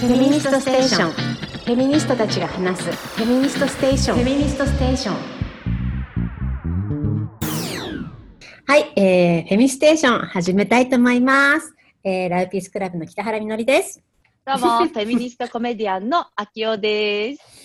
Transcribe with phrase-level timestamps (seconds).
[0.00, 1.12] フェミニストステーション。
[1.12, 2.90] フェミニストたちが話す。
[2.90, 4.16] フェミニストステーション。
[4.16, 5.16] フェミニストステーション。
[8.66, 14.02] はい、えー、フェミステーション始めたいと思います、えー、ラブピースクラブの北原みのりです。
[14.46, 17.60] どうも、 フェミニストコメディアンの秋代です。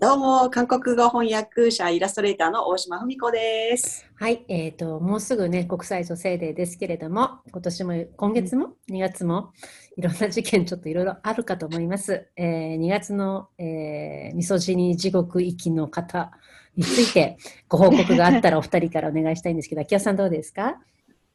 [0.00, 4.08] どうも、韓国語翻訳者、イラストレーターの大島史子です。
[4.16, 9.52] はい、えーと、もうすぐね、国際女性デーですけれども、今年も、今月も、2月も、
[9.96, 12.26] いろんな事件ちょっといろいろあるかと思います。
[12.36, 16.32] えー、2月の、えー、みそじに地獄行きの方
[16.76, 17.36] について、
[17.68, 20.76] ご報告があったらお二人からお願いしたいんですけど、 秋代さんどうですか？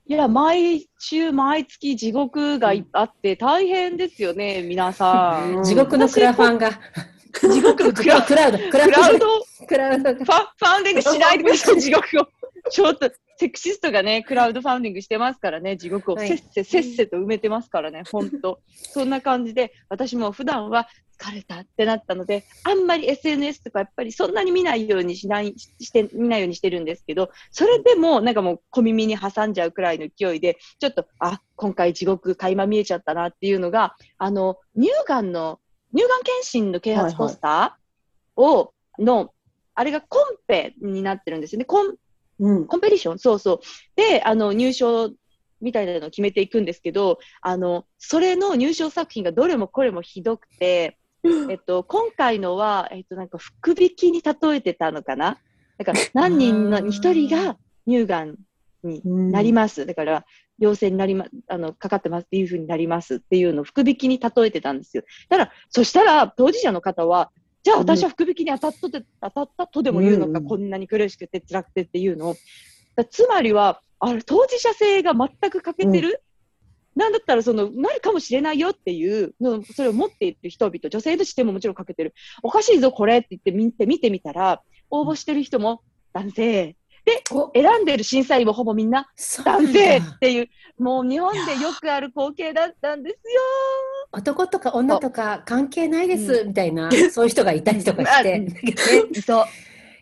[0.08, 5.64] いや、毎週、毎月地獄がいあって大変ですよね、皆さん。
[5.64, 6.72] 地獄のクラファンが、
[7.40, 8.98] 地獄のクラ クラウド、クラウド、
[9.68, 10.04] クラウド。
[10.04, 12.28] がファファウンディングしないでください、地獄を。
[12.72, 18.60] ちょっと、セクシストがね、クラウドファウンディングしてますからね、地獄をはいせっせ、せっせと埋めてますからね、ほんと。
[18.68, 35.62] そんな感じで、私も普段は疲れたってなったので、あんまり SNS とかやっぱりそんなに見ないようにしない、して、見ないようにしてるんですけど、それでもなんかもう小耳に挟んじゃうくらいの勢いで、ちょっと、あ、今回地獄垣間見えちゃったなっていうのが、あの、乳がんの、
[35.96, 39.32] 乳がん検診の啓発ポスターを、の、
[39.76, 41.64] あれがコンペになってるんですよね。
[41.64, 41.96] コン
[42.40, 42.68] うん。
[42.68, 43.20] コンペティション？
[43.20, 43.60] そうそう。
[43.96, 45.12] で、あの、入賞
[45.62, 50.98] みたいなのを決めていくんですけど、あの、それの入賞作品がどれもこれもひどくて、
[51.50, 55.38] えっと、今回のは、えっと、なんか福引きに例えてたのかな？
[55.78, 58.38] だから何人のに一人が乳がん
[58.84, 59.86] になります。
[59.86, 60.26] だから、
[60.58, 65.04] 陽性になりま、あの、かかってますっていうふうになりますっていうのを福引きに例えてたんですよ。
[65.30, 67.32] だから、そしたら、当事者の方は、
[67.70, 72.36] じゃあ私は福引きに当たったとで、当たったとでも言うのか、うんこんなに苦しくて辛くてっていうのを。
[72.96, 76.24] だつまりは、あれ、当事者性が全く欠けてる、
[76.96, 82.16] なんだったら、その、なるかもしれないよっていうの、それを持っている人々、女性の視点ももちろん欠けてる。
[82.42, 86.76] おかしいぞ、これって言って見て、見てみたら、応募してる人も男性。
[87.06, 89.08] で、お選んでる審査員もほぼみんな
[89.44, 93.42] 男性っだていう、もう日本でよくある光景だったんですよ。
[94.12, 98.48] 男とか女とか関係ないです、みたいな、そういう人がいたりとかして。
[99.22, 99.46] そう。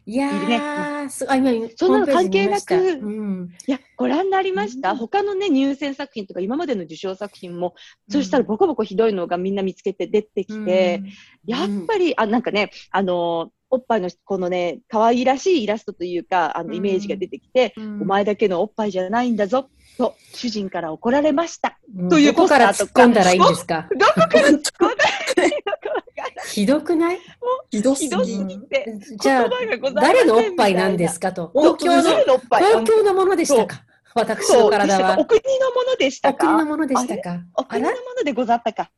[0.10, 0.58] いやいるね。
[0.58, 4.98] ー、すあ今、そんなの関係なくうん、いや、ご覧になりました、うん。
[4.98, 7.76] 他のね、入選作品とか、今までの受賞作品も、
[8.10, 11.04] そしたらボコボコひどいのがみんな見つけて出てきて、
[11.46, 16.76] やっぱり、あ、なんかね、あのーおっぱいのこのね、可愛らしいイラストというか、あの、うん。
[16.76, 18.02] イメージが出てきて、うん。
[18.04, 21.78] お前だけのおっぱいじゃないんだぞ、と、主人から怒られました。
[21.98, 22.10] うん。
[22.10, 23.88] というどこから突っ込んだらいいんですか？
[23.92, 25.04] どこから突っ込んだ
[25.36, 26.22] らいいのかわか？
[26.24, 27.20] らないひどくない？
[27.70, 28.46] ひどすひどすぎ。
[28.46, 28.86] ぎて、
[29.20, 29.50] じゃあ
[29.96, 31.52] 誰のおっぱいなんですかと？
[31.54, 32.64] 東京の誰のおっぱい。
[32.64, 33.84] 東京のものでしたか？
[34.16, 35.20] 私の体は。
[35.20, 37.42] お国のものでしたお国のかものでしたか？
[37.56, 38.90] お国のものでござったか。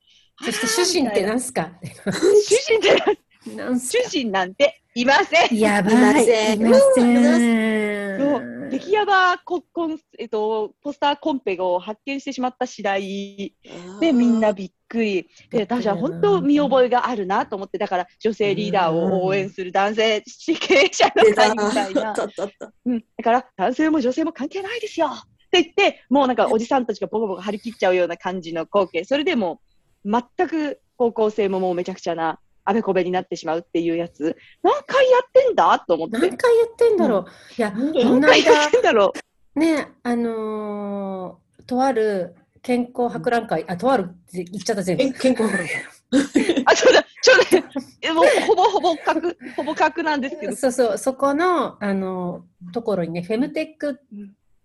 [0.41, 1.71] そして主人って何すか？
[1.83, 3.11] 主人で、なんすか？
[3.45, 5.57] 主人なんていません。
[5.57, 5.93] やばい。
[5.93, 6.59] いません。
[6.59, 13.53] いませそんう、激ヤバココン、えっと、ポスターコンペを発見してしまった次第。
[14.01, 15.27] で、みんなびっくり。
[15.51, 22.13] で、私は本当見覚えがあるなと思って、だから女性リーダーを応援する男性経営者の会みたいな。
[22.13, 25.07] たったったうん、だから男性も女性も関係ないですよ。
[25.07, 29.03] って言って、もうなんかおじさんたちがボコボコ張り切っちゃうような感じの光景。
[29.05, 29.61] それでも
[30.03, 34.37] う全く方向性ももうめちゃくちゃなあべこべになってしまうっていうやつ。
[34.61, 36.19] 何回やってんだと思って。
[36.19, 37.25] 何回やってんだろう
[37.57, 39.13] いやこ何の回やっ間てんだろ
[39.55, 46.19] ねあのーとある健康博覧会あとあるって言っちゃった全部え健康保険う。
[46.65, 47.63] あ、そうだ、ちょっとね、
[48.01, 50.55] えもうほぼほぼ角、ほぼ角なんですけど。
[50.55, 53.99] そうそう、そこの、あの、ところにね、フェムテック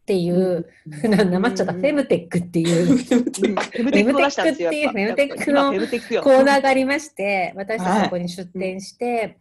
[0.05, 0.67] っていう、
[1.09, 1.81] ななまっちゃった、うん。
[1.81, 2.91] フェムテックっていう。
[2.91, 6.23] う んフェムテックっていうフェムテックよ。
[6.23, 9.39] コーナーがありまして、私たちはいそこに出店して、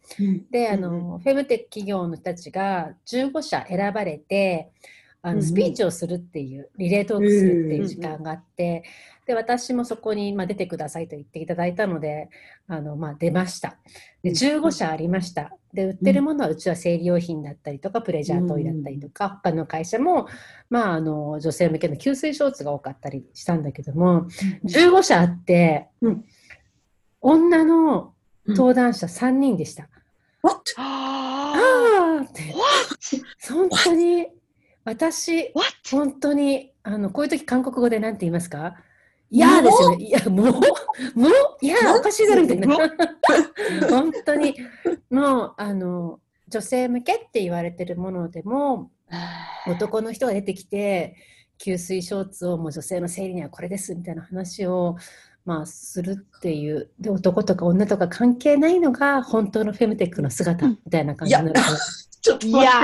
[0.52, 4.70] で、あの、フェムテック企業の人たちが15社選ばれて、
[5.22, 8.84] あのスピーチをするっていう、リレートークするっていう時間があって、
[9.26, 12.30] で、私もそこに、まあ、出てくださいと言っていただいたので、
[12.68, 13.78] あの、まあ、出ました。
[14.22, 14.36] で、うん。
[14.36, 15.56] 15社ありました。
[15.74, 20.28] で、売ってるものはうちは生理用品だったりとか、プレジャートイだったりとか、他の会社も、
[20.70, 24.28] まあ、あの、女性向けの吸水ショーツが多かったりしたんだけども、
[24.66, 26.26] 15社あって、うん
[27.26, 28.14] 女の
[28.46, 29.88] 登壇者3人でした。
[30.42, 30.74] What?
[30.78, 32.54] あああって?
[33.50, 34.28] 本当に、
[34.84, 35.64] 私、What?
[35.90, 38.76] 本当に、あの、こういう時韓国語で何て言いますか？
[39.34, 40.06] いやーですよね。
[40.06, 41.32] いや、もう、もう、
[41.62, 42.68] いやー、おかしいだろ、みたいな。
[43.90, 44.56] 本当に、
[45.10, 48.92] もう、あの、女性向けって言われてるものでも、
[49.68, 51.16] 男の人が出てきて、
[51.60, 54.98] 吸水ショーツをもう女性の生理にはこれですみたいな話を
[55.46, 61.60] まあ、するっていう、で、男とか女とか関係ないのが本当のフェムテックの姿みたいな感じになる。
[62.24, 62.74] ちょっとい待って。
[62.74, 62.80] や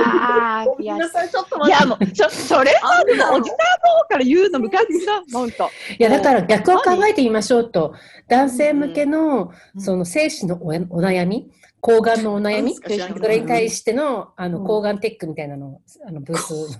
[0.78, 0.86] ー、い。
[0.86, 1.82] やごめんなさい、ちょっとい待って。
[1.82, 3.66] やもう、そそれはでもおじさんの
[4.02, 5.70] 方から言うのムカつくな、ほんと。
[5.98, 7.94] いや、だから逆を考えてみましょうと。
[8.28, 9.80] 男性向けの、うん。
[9.80, 11.50] その精子のおお悩み、
[11.80, 14.66] 抗がんのお悩み、それに対しての、あの、うん。
[14.66, 16.78] 抗がんテックみたいなの、あの、ブース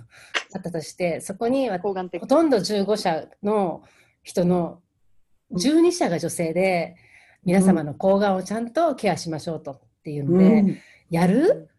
[0.53, 2.27] あったとして、そこには抗がん的ほ。
[2.27, 3.81] とんど15社の
[4.21, 4.81] 人の
[5.53, 6.95] 12社が女性で、
[7.43, 10.77] 皆様の抗がんをちゃんとケアしましょうとっていうので、うん。
[11.09, 11.69] やる？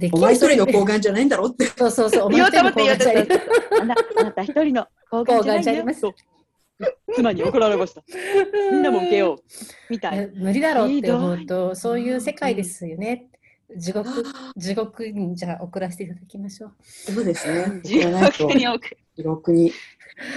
[0.00, 1.66] できお前一人の抗がんじゃないんだろって。
[1.66, 3.28] そうそうそう、お前一うと思って人の抗がんじゃない。
[3.80, 6.14] あなあなた一人の抗がんじゃないんだよ
[7.14, 8.02] 妻に怒られました。
[8.72, 9.42] みんなも受けよう。
[9.90, 13.26] みたい無理だろうって思うひと、そういう世界ですよね。
[13.76, 14.24] 地獄、
[14.56, 16.72] 地獄にじゃあ送らせていただきましょう。
[16.82, 17.80] そうですね。
[17.84, 18.80] 地獄に送
[19.16, 19.72] 地獄に。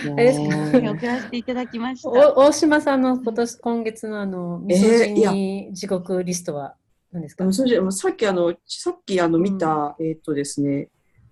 [0.05, 0.79] あれですか？
[0.81, 2.09] もう送らせていただきました。
[2.09, 6.75] お大島さんの今年、今月のあの、ミソジえーいやニ地獄リストは
[7.13, 10.89] 何ですか、それじゃもうさっきあの、さっきあの見た、えっ、とですね、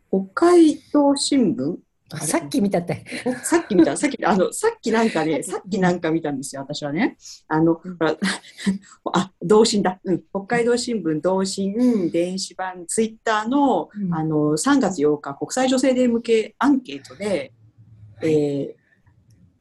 [0.10, 1.76] 北海道新聞？
[2.14, 3.04] あさっき見たって。
[3.42, 7.18] さっき見た、さっき、あの、さっきなんかね、さっきなんか見たんですよ、私はね。
[7.48, 7.82] あの、
[9.14, 10.00] あ、同心だ。
[10.04, 10.24] うん。
[10.30, 14.14] 北海道新聞、同心、電子版、ツイッターの、うん。
[14.14, 17.54] あの、3月8日、国際女性デー向けアンケートで、
[18.22, 18.76] えー、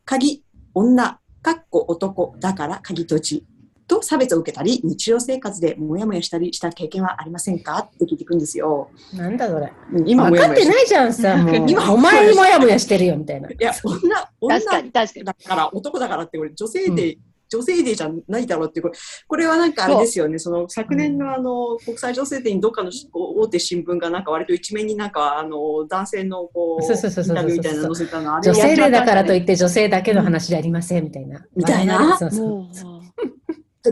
[0.05, 0.45] 鍵、
[0.75, 3.47] 女、かっこ男だから鍵土地
[3.91, 7.79] と差別を受けたり、日常生活でモヤモヤしたりした経験はありませんか？
[7.79, 8.89] って聞いていくんですよ。
[9.15, 9.73] なんだそれ。
[9.95, 11.71] うん今分モヤモヤしてかってないじゃんさ、もう。
[11.71, 13.49] 今お前にもやもやしてるよ、みたいな。
[13.51, 13.99] いや、女、
[14.41, 15.25] 女確かに、確かに。
[15.25, 18.95] だから男だからってこれ女性で、女性デーじゃないだろうってこれ
[19.27, 25.59] これはなんかあれですよねその昨年のあの国際女性デーにどっかのし大手新聞がなんか割と一面になんかあの
[25.89, 31.45] 男性のこうそうそうそうそうインタビューみたいなの載せたのあれ女性デーだからといっって女性だけの話じゃありません、みたいな。
[31.57, 33.01] みたいなそうそう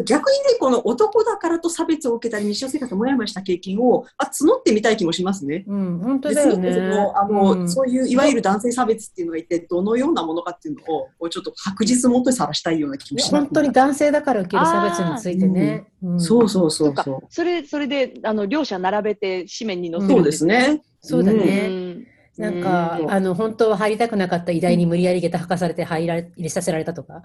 [0.04, 5.64] 逆にねこの男だからと差別を受けたり日常生活でもやもやした経験をあ募ってみたい気もしますね。
[5.66, 6.74] うん、本当でだよね。
[6.74, 10.82] そのあの、うんそういういわゆる男性差別っていうのが一体どのようなものかっていうの
[11.18, 15.86] をちょっと白日もとにさらしたいような気もします、本当に男性だから受ける差別についてね。
[16.02, 17.26] うんそうそうそそうそう。
[17.28, 20.46] それ、それで、あの、両者並べて紙面に載せるんそうです。
[20.46, 20.82] ね。
[21.00, 22.06] そうだうね。
[22.38, 22.42] ん。
[22.42, 27.22] なんかう、んあの、本当は入りたくなかった医大に無理やり下駄履かされて入られ入れさせられたとか。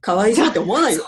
[0.00, 1.04] かわいそうって思わないよ。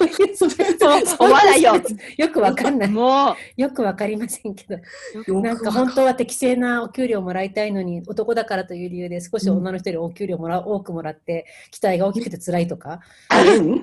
[1.18, 1.74] 思わないよ。
[2.16, 2.88] よくわかんない。
[2.88, 4.78] もよくわかりませんけど。
[5.26, 13.00] よなんか本当は適正なお給料もらいたいのに、男だからという理由で少し女の人よりお給料もら多くもらって、期待が大きくて辛いとか。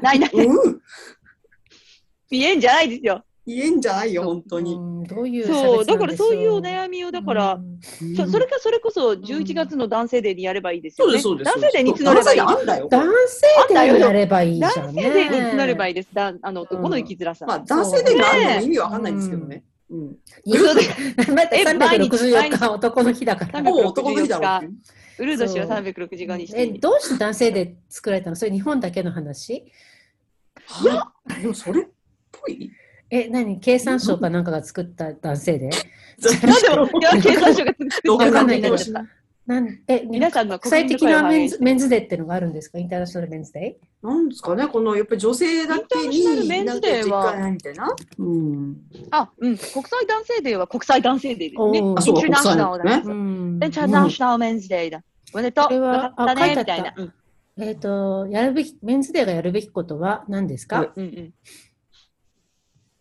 [0.01, 0.31] ないない。
[0.33, 0.81] うん。
[2.29, 3.25] 見えんじゃないですよ。
[3.45, 4.75] 言えんじゃないよ、本当に。
[4.75, 11.19] うんどういうそう、だからそういうおみ悩みを、だから、うんそそれかそれこそ11月の男性デーにやればいいですよね。
[11.19, 11.69] そうです、そうです。
[11.69, 12.37] 男性デーに募ればいい。
[12.37, 12.87] 男性デーあんだよ。
[12.89, 15.03] 男性でやればいいじゃんね。
[15.03, 16.09] 男性デーに募ればいいです。
[16.13, 17.45] だあの、男の生きづらさ。
[17.47, 19.63] まあ、男性デーがあるのも意味わかんないんですけどね。
[19.89, 20.15] うん。
[21.33, 23.63] またえ毎日？364日男の日だから。
[23.63, 24.71] もう男の日だろう。
[25.19, 26.67] ウルード氏は365にしてえ。
[26.67, 28.35] どうして男性で作られたの？
[28.35, 29.53] それ日本だけの話？
[29.53, 31.03] いや、
[31.41, 31.85] でもそれっ
[32.31, 32.71] ぽい？
[33.11, 33.59] え、何？
[33.59, 35.69] 経産省かなんかが作った男性で？
[36.47, 38.61] なんでも、いや、経産省が作ってどうわかんる
[39.47, 42.77] なんえ、皆さんの国際的なメンズメンズデーっていうのがあるんですか？
[42.79, 47.95] インターナショナルメンズデなんですかね、このやっぱり女性だけにインターナショナルメンズデーは。
[48.19, 48.77] うん。
[49.09, 49.57] あ、うん。
[49.57, 51.81] 国際男性デーは国際男性デーですね。
[51.81, 51.97] おー。
[51.97, 53.03] あ、そう、インターナショナルだね。
[53.03, 53.09] ー。
[53.09, 53.59] うん。
[53.61, 55.03] International Men's Day だ。
[55.33, 55.67] おめでとう。
[55.67, 55.75] た
[57.57, 61.33] えっ、と、やるべき、メンズデーがやるべきことは何ですか、はいうんうん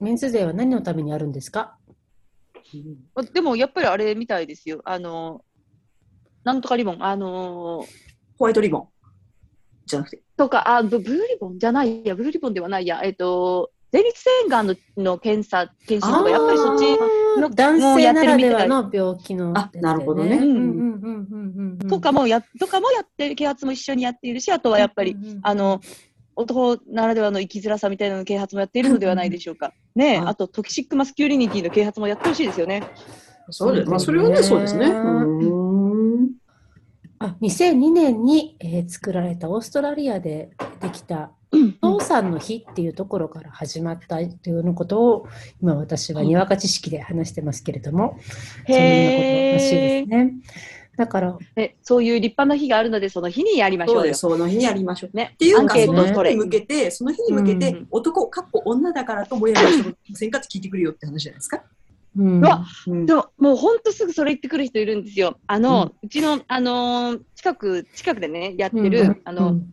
[0.00, 1.76] メンズデーは何のためにあるんですか？
[3.14, 4.80] あでもやっぱりあれみたいですよ。
[4.84, 5.44] あの、
[6.44, 7.84] なんとかリボン、あの
[8.38, 8.88] ホワイトリボン。
[9.86, 10.22] じゃなくて。
[10.36, 20.36] とか、あブブルーリボンじゃないや、ブルーリボンではないや、えっと、前立腺がんのの検査、検診とか、やっぱりそっちの男性ならではの病気の、あなるほどね。
[20.36, 25.40] うんうんうんうんうんとかもや、とかもやってる、啓発も一緒にやっているし、あとはやっぱり、うんうんうん。
[25.42, 25.80] あの、
[26.40, 29.72] 男ならではの生きづらさみたいなの啓発もやっているのではないでしょうか。
[29.94, 32.82] ねあと、トキシックマスキュリニティの啓発もやってほしいですよね。
[33.50, 33.90] そうです。
[33.90, 34.86] まあ、それはね、そうですね。
[34.86, 36.30] うーん。
[37.18, 41.32] あ2002年に、えー作られたオーストラリアでできた
[41.82, 45.28] お父さんの日っていうところから始まったというようなことを
[45.60, 50.32] 今私はにわか知識で話してますけれども、そんなことらしいへですね。
[51.00, 51.76] だから、え。
[51.82, 55.16] そういう立派な日があるので、その日にやりましょうよその日にやりましょう。
[55.16, 56.44] ねっ、ていうか、アンケーその日ト取れに。
[56.44, 61.62] 向けて、その日に向けてうん、男、かっこ女だからともやもやしてませんかって 聞いてくるよって話じゃないですか。
[62.18, 65.38] うんうわうんでも、もう本当すぐそれ言ってくる人いるんですよ。
[65.46, 69.72] あの、うちの、あのー近く、近くでね、やってる、あの、うん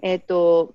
[0.00, 0.74] えっ、と、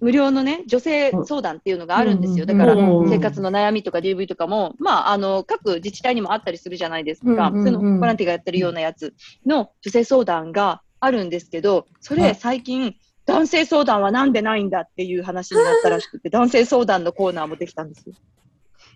[0.00, 2.46] 無料のね、女性相談っていうのがあるんですよ。
[2.46, 7.50] だから、うん生活の悩みとか DV とかも、まあ、あの、各自治体にもあったりするじゃないですか。
[7.52, 9.14] そういうのボランティアがやってるようなやつ
[9.46, 12.94] の女性相談があるんですけど、それはい最近、
[13.26, 18.14] 男性相談はなんでないんだっていう話になったらしくて、男性相談のコーナーもできたんですよ。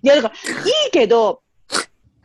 [0.02, 1.42] いや、だから、いいけど、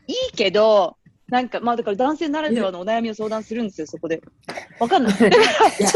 [0.07, 0.97] いいけど、
[1.29, 4.21] なんか、まあだから男性ならではのお悩みを相談するんですよ、そこで。
[4.79, 5.13] わかんない。
[5.19, 5.31] ちょっ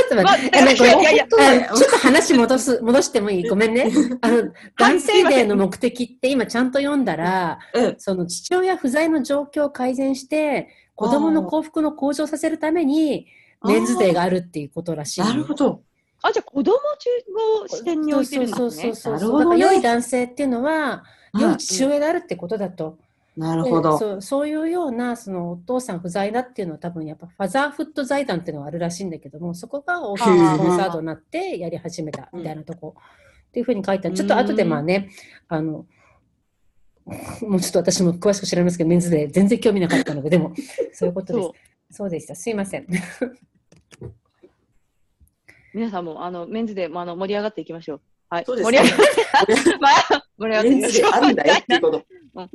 [0.10, 3.48] と待って、まあいやいやちょっと話戻す、戻してもいい？
[3.48, 3.90] ごめんね。
[4.22, 7.96] あの、男性デーの目的って今ちゃんと読んだら、うん。
[7.98, 13.28] その父親不在の状況を改善して、子供の幸福の向上させるために、
[13.64, 15.28] メンズデーがあるっていうことらしいの。
[15.28, 15.82] なるほど。
[16.24, 17.10] あ、じゃあ子供中
[17.64, 18.58] を視点に置いてるんですね。
[18.60, 19.58] そうそうそうそう。
[19.58, 22.98] 良い男性っていうのは、良はいい父親であるってことだと。
[22.98, 23.98] でなるほど。
[23.98, 32.96] そうそういうようなそのお父さん不在だっていうのは多分やっぱファザーフット財団っていうのがあるらしいんだけどもそこが大きなスポンサードになってやり始めたみたいなとこ、
[33.50, 35.10] っていうふうに書いてあるちょっと後でまあね
[35.48, 35.86] あの
[37.42, 40.54] もうちょっと私も詳しく知らないですけどメンズで全然興味なかったのででも
[40.94, 41.54] そういうことですそう
[41.94, 42.88] そうでしたすいません
[45.74, 48.02] 皆さんもあのメンズでもあの盛り上がっていきましょう。
[48.30, 48.46] はい。
[48.46, 51.22] そうです盛り上がって、 まあ、盛り上がってメンズいきましょう。
[51.22, 51.98] であるんだよっていうこと。
[51.98, 52.04] うん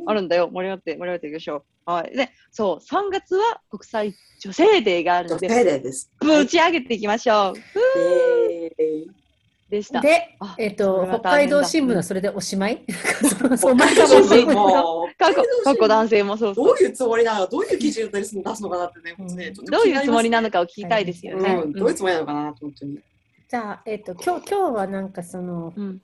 [0.06, 0.48] あるんだよ。
[0.50, 1.90] 盛り上がって、盛り上がっていきましょう。
[1.90, 2.16] はい。
[2.16, 6.10] で、そう、3月は国際女性デーがあるの女で、性デーです。
[6.18, 7.54] ぶち上げていきましょう。
[8.00, 9.26] えー
[9.68, 10.00] でした。
[10.00, 12.84] であ、えっとそれは北海道新聞はそれでおしまい？
[12.88, 16.66] そうそう北海道新聞も過去、過去男性もそうそう。
[16.68, 17.44] どういうつもりなの？
[17.46, 21.62] か、どういう記事を出すのかなってね、本当ねどういうつもりななのかを聞きたいですよね。
[21.64, 23.00] うん、どういうつもりなのかな、本当に。
[23.48, 26.00] じゃあ、えっと今日今日はなんかそのうん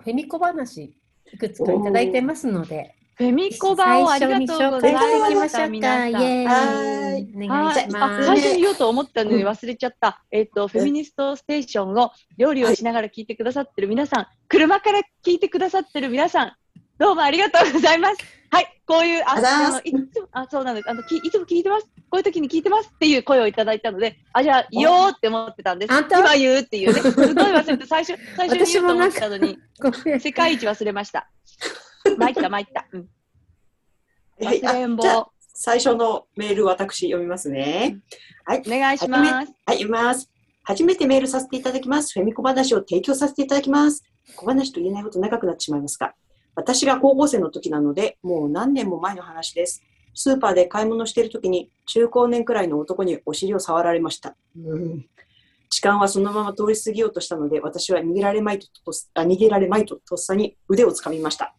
[0.00, 0.94] フェミコ話
[1.32, 5.68] いくつかいただいてますので、フェミコバをありがとうございました。
[5.68, 6.12] 皆さん。
[6.14, 7.46] はーイ。
[7.46, 8.26] お願いしあます。
[8.26, 10.24] 最初に言おうと思ったのに忘れちゃった。
[10.30, 16.52] えっと、フェミニストステーションを料理をしながら聞いてくださってる皆さん、車から聞いてくださってる皆さん、
[16.98, 18.39] どうもありがとうございます。
[18.50, 20.90] はい、こういう、ああのいつも、あ、そうなんです。
[20.90, 21.86] あの、きいつも聞いてます。
[22.10, 25.92] こういう時に聞いてますっていう声をいただいたので、あ、じゃあ、言おうって思ってたんです。
[26.10, 27.00] 今言うっていうね。
[27.00, 29.58] すごい忘れて、最初、最初に言おうと思ってたのに。
[30.20, 31.30] 世界一忘れました。
[32.18, 32.86] 参った、参った。
[32.92, 33.08] うん。
[34.44, 35.30] はい忘れんぼあじゃあ
[35.62, 37.98] 最初のメール、私読みますね。
[38.46, 38.62] はい。
[38.66, 39.32] お願いします。
[39.32, 40.30] はい、読みます。
[40.64, 42.14] 初めてメールさせていただきます。
[42.14, 44.02] フェミコ話を提供させていただきます。
[44.36, 46.14] 小話と言えないほど長くなってしまいますが、
[46.60, 49.82] 私が高校生の時なので、もう何年も前の話です。
[50.12, 54.36] スーパーで買い物している時に、中高年くらいの男にお尻を触られました。
[54.56, 55.06] うん
[55.72, 61.54] 痴漢はそのまま通り過ぎようとしたので、私は逃げられまいととっあ逃げられまいととっさに腕をつかみました。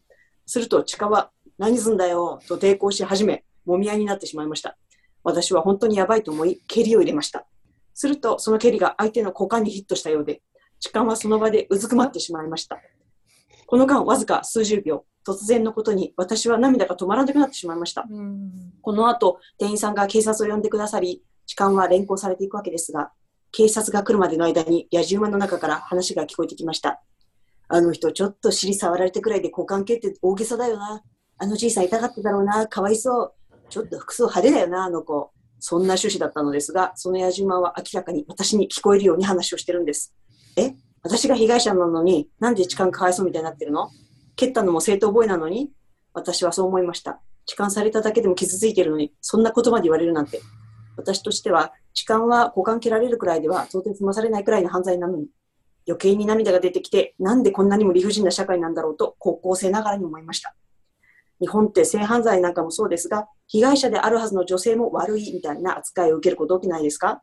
[0.45, 4.77] すると、痴漢は何すんだよと抵抗し始め、もみ合いになってしまいました。
[5.23, 7.45] 私は本当にやばいと思い、蹴りを入れました。
[7.93, 10.41] すると、その蹴りが相手の股間にヒットしたようで、
[10.81, 12.81] 痴漢はその場でうずくまってしまいました。
[13.71, 18.05] この間、わずか数十秒、突然のことに私は涙が止まらなくなってしまいました。
[18.05, 18.51] うん
[18.81, 23.13] この後、店員さんが警察を呼んでくださり、痴漢は連行されていくわけですが、
[23.53, 27.01] 警察が来るまでの間に野じ馬の中から話が聞こえてきました。
[27.69, 31.01] あの人、ちょっと尻触られてくらいで股間蹴って大げさだよな。
[31.37, 32.67] あのじいさん痛がってだろうな。
[32.67, 33.33] かわいそう。
[33.69, 35.31] ちょっと服装派手だよな、あの子。
[35.59, 40.13] そんな趣旨だったのですが、その野じ馬は明らかに私に聞こえるように話をしてるんです。
[40.57, 40.75] え？
[41.03, 43.89] 私が被害者なのに、なんで痴漢かわいそうみたいになってるの？
[44.35, 45.71] 蹴ったのも正当覚えなのに？
[46.13, 47.21] 私はそう思いました。
[47.45, 50.41] 痴漢されただけでも傷ついてるのに、そんな言葉で言われるなんて。
[50.97, 55.27] 私としては、痴漢は股間蹴られるくらいでは到底済まされないくらいの犯罪なのに、
[55.87, 60.55] 余計に涙が出てきて、なんでこんなにも理不尽な社会なんだろうと、高校生ながらに思いました。
[61.39, 67.21] 日本って性犯罪なんかもそうですが、被害者であるはずの女性も悪いみたいな扱いを受けること起きないですか？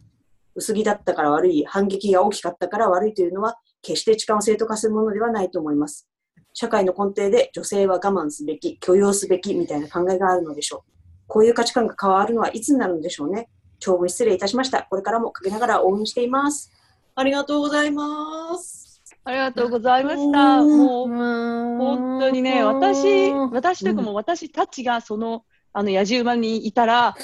[0.56, 6.08] 薄着だったから悪い、反撃が大きかったから悪いというのは、決して痴漢を正当化するものではないと思います。
[6.52, 10.92] 社会の根底で女性は我慢すべき、許容すべきみたいな考えがあるのでしょう。
[11.26, 13.48] こういう価値観が変わるのはいつになるのでしょうね。
[13.78, 14.82] 長文失礼いたしました。
[14.82, 16.72] これからもかけながら応援しています。
[17.14, 19.02] ありがとうございます。
[19.24, 20.62] ありがとうございました。
[20.62, 27.14] もう、本本当にね、私、私というかもう私たちがその、あの、野じ馬にいたら、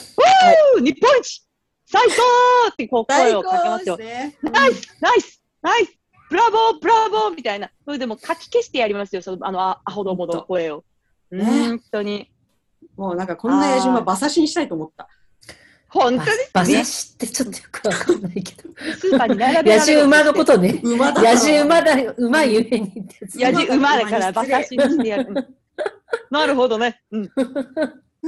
[0.77, 1.45] おー日本一
[1.87, 2.13] 最高
[2.73, 3.97] ってこう声をかけますよ。
[3.97, 4.37] ね。
[4.43, 6.04] ナイスナイスナイス
[6.35, 7.71] ブラボーブラボーみたいな。
[7.85, 10.83] それでも書き消してやりますよ、その、あの、あアホどもの声を。
[11.31, 12.29] ね本当に。
[12.97, 15.09] もうなんかこんな野じ馬馬刺しにしたいと思った。
[15.89, 18.69] 本当に、馬刺しってちょっとよくわかんないけど。
[18.99, 20.81] スーパーに並べ野じ馬のことね。
[20.83, 22.93] 馬だ野じ馬だ、馬ゆえに。
[23.37, 25.33] 野じ馬だから馬刺しにしてやる。
[25.37, 25.55] うん
[26.31, 27.01] なるほどね。
[27.11, 27.29] うん。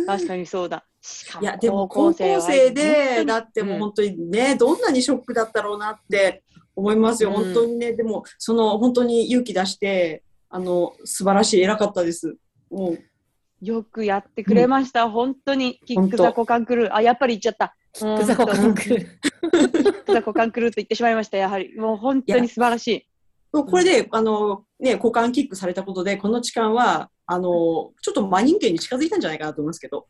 [0.07, 0.85] 確かにそうだ。
[1.01, 6.43] しかいや、でも高校生はで、だってもううん本当にね、どんなにショックだったろうなって
[6.77, 7.31] 思いますよ。
[7.31, 12.37] うん本当にね、でも、その、本当に勇気出して、あの、素晴らしい、偉かったです。
[12.71, 12.99] もう、
[13.63, 15.11] よくやってくれました。
[15.11, 15.81] 本当に。
[15.87, 16.95] キックザコカンクルー。
[16.95, 17.75] あ、やっぱり言っちゃった。
[17.93, 19.01] クザコカンクルー。
[19.01, 21.39] キックザコカンクルーと言ってしまいました。
[21.39, 21.75] やはり。
[21.77, 23.07] もう本当に素晴らしい。
[23.53, 30.07] もうこれで、あの、ね、股間キックされたことで、この痴漢は、あの、ちょっと真人間に近づいたんじゃないかなと思いますけど、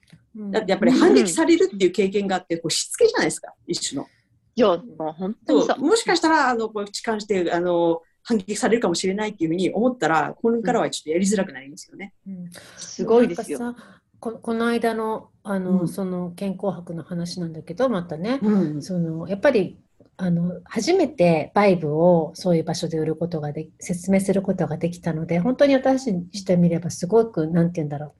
[0.50, 4.08] だってやっぱり反撃されるっていう経験があって、こうしつけじゃないですか、一種の。
[4.56, 5.78] いや、もう本当にそうそう。
[5.86, 12.14] もしかしたら、あの、こう痴漢して、あの、反撃されるかもしれないっていうふうに思ったら、これからはちょっとやりづらくなりますよね。
[12.26, 13.76] うんすごいですよ。
[14.18, 18.82] ここの間のあの、うんその健康博の話なんだけどまたね、うん。
[18.82, 19.78] そのやっぱり
[20.16, 28.14] あの初めてバイブをそういう場所で売ることがで説明することができたので本当に私にしてみればすごくなんて言うんだろ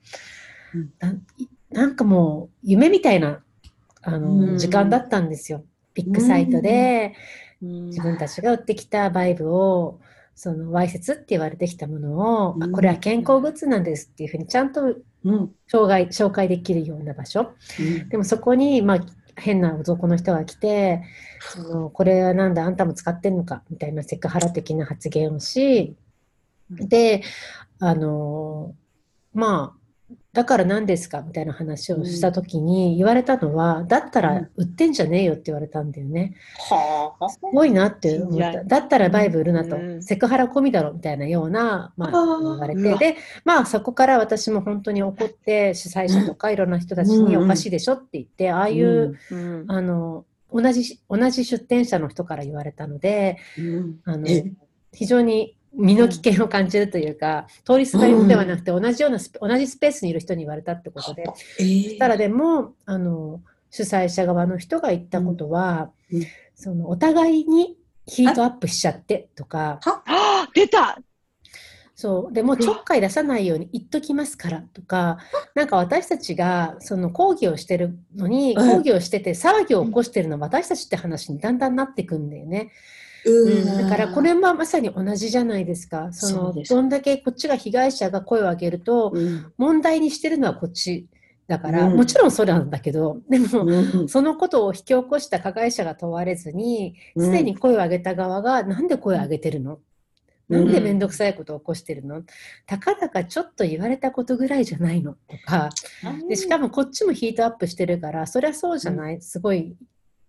[0.75, 1.23] う、うんなん
[1.71, 3.43] なんかもう夢みたいな
[4.03, 5.65] あの、うん時間だったんですよ。
[5.97, 7.15] ビッグサイトで、
[7.63, 7.87] うん。
[7.87, 9.99] 自分たちが売ってきたバイブを
[10.35, 12.63] そのわいせつって言われてきたものを、うん。
[12.63, 15.51] あこれは健康グッズなんですっていうふうにちゃんとうん。
[15.73, 17.55] 紹介紹介できるような場所。
[18.11, 18.99] でもそこに、まあ、
[19.37, 21.03] 変な男の人が来て
[21.41, 25.95] そのこれはなんだあんたも使ってんのかみたいなセクハラ的な発言をし
[26.71, 27.23] で
[27.79, 28.75] あの
[29.35, 29.86] まあ
[30.37, 36.35] だから何ですかみたいな話をした時に言われたのは、だったら売ってんじゃねえよって言われたんだよね。
[36.69, 37.29] はあ。
[37.31, 38.63] すごいなって思った。
[38.63, 40.03] だったらバイブ売るなと、うん。
[40.03, 43.17] セクハラ込みだろみたいなような、まあ、言われて、で、
[43.47, 54.01] まあそこから私も本当に怒って、主催者とかいろんな人たちにうんおかしいでしょって言って、ああいう、うんあの、同じ、同じ出店者の人から言われたので、うん。
[54.05, 54.53] あのえ、
[54.93, 61.25] 非常に身の危険を感じるというか、通りすがりではなくて、同じような同じスペースにいる人に言われたってことで、
[61.59, 61.85] えー。
[61.85, 63.41] そしたらでも、あの、
[63.71, 66.19] 主催者側の人が言ったことは、うん。
[66.19, 70.99] うんその、お互いにヒートアップしちゃってとか、ああ出た。
[71.95, 75.19] そう、でもうちょっかい出さないように言っときますからとか、
[75.55, 78.71] なんか私たちがその抗議をしてるのに、うん。
[78.77, 82.71] 抗議をしてて騒ぎを起こしてるのは私たちって話にだんだんなってくんだよね。
[83.27, 83.79] うん。
[83.79, 86.13] だからこれもまさに同じじゃないですか。
[86.13, 89.53] そのどんだけこっちが被害者が声を上げると、うん。
[89.59, 91.07] 問題にしてるのはこっち
[91.49, 91.97] だから、うん。
[91.97, 94.09] もちろんそうなんだけど、でも、うん。
[94.09, 99.81] そのことを引き起こした加害者が問われずに、すでに声を上げた側が、なんで声を上げてるの、
[100.49, 100.65] うん。
[100.65, 102.23] なんでめんどくさいことを起こしてるの？
[102.67, 105.13] たかだかちょっと言われたことぐらいじゃないの？
[105.13, 105.71] とか、
[106.29, 109.75] でしかもこっちもヒートアップしてるから、そりゃそうじゃない、すごい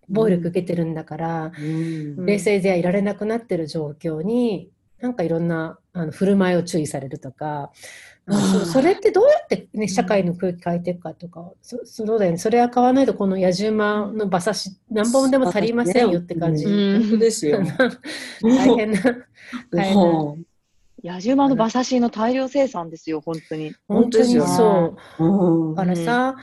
[0.10, 7.72] 暴力受けてるんだから、うん冷静ではいられなくなってる状況に、なんかいろんなあの振る舞いを注意されるとか、
[8.30, 16.66] そそれってどうやって、ね、社会の空気変えていくかとか、そそうだよね、それは買わないとこの野じ馬の馬刺し何本でも足りませんよって感じ。
[16.66, 17.62] うん本当ですよ。
[18.44, 19.00] 大変な、
[19.72, 20.04] 大変な。
[20.04, 20.38] も
[21.04, 23.74] 野じ馬の馬刺しの大量生産ですよ、本当に。
[23.88, 25.24] 本当にそう。
[25.24, 26.36] ううんだからさ、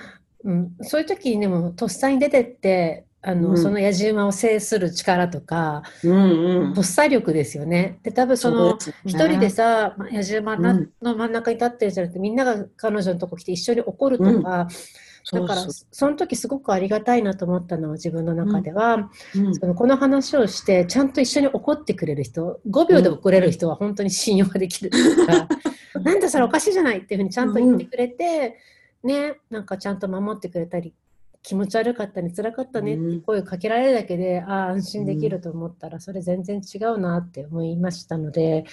[0.44, 3.58] うん、そういう時にでもとっさに出てってあの、うん。
[3.58, 6.74] その野じ馬を制する力とか、うんうん。
[6.74, 7.98] とっさ力ですよね。
[8.02, 8.96] で多分そのそうですね。
[9.06, 14.68] 一人でさ、ま野じ馬の真ん中に立ってるじゃなくてみんなが彼女のとこ来て一緒に怒るとか、
[15.32, 19.54] だからその時すごくありがたいなと思ったのは自分の中では、そううん。
[19.54, 25.48] そのこの話をしてちゃんと一緒に怒ってくれる人5秒で怒れる人は本当に信用ができるというか、
[26.02, 28.58] なんだそれおかしいじゃないっていうふうにちゃんと言ってくれて、
[29.02, 30.94] ねなんかちゃんと守ってくれたり
[31.44, 38.64] 気持ち悪かったね辛かったねって声をかけられるだけで、ああ安心できると思ったらそれ全然違うなって思いましたので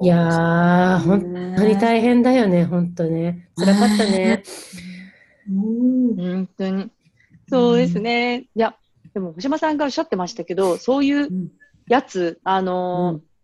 [0.00, 3.50] いやー本当に大変だよね本当ね。
[3.56, 4.42] 辛かったね。
[5.48, 6.16] うん。
[6.16, 6.90] 本当に。
[7.48, 8.40] そうですね。
[8.40, 8.76] いや、
[9.14, 11.50] でも、星間さんがおっしゃってましたけど、そういう
[11.86, 13.36] やつ、あのー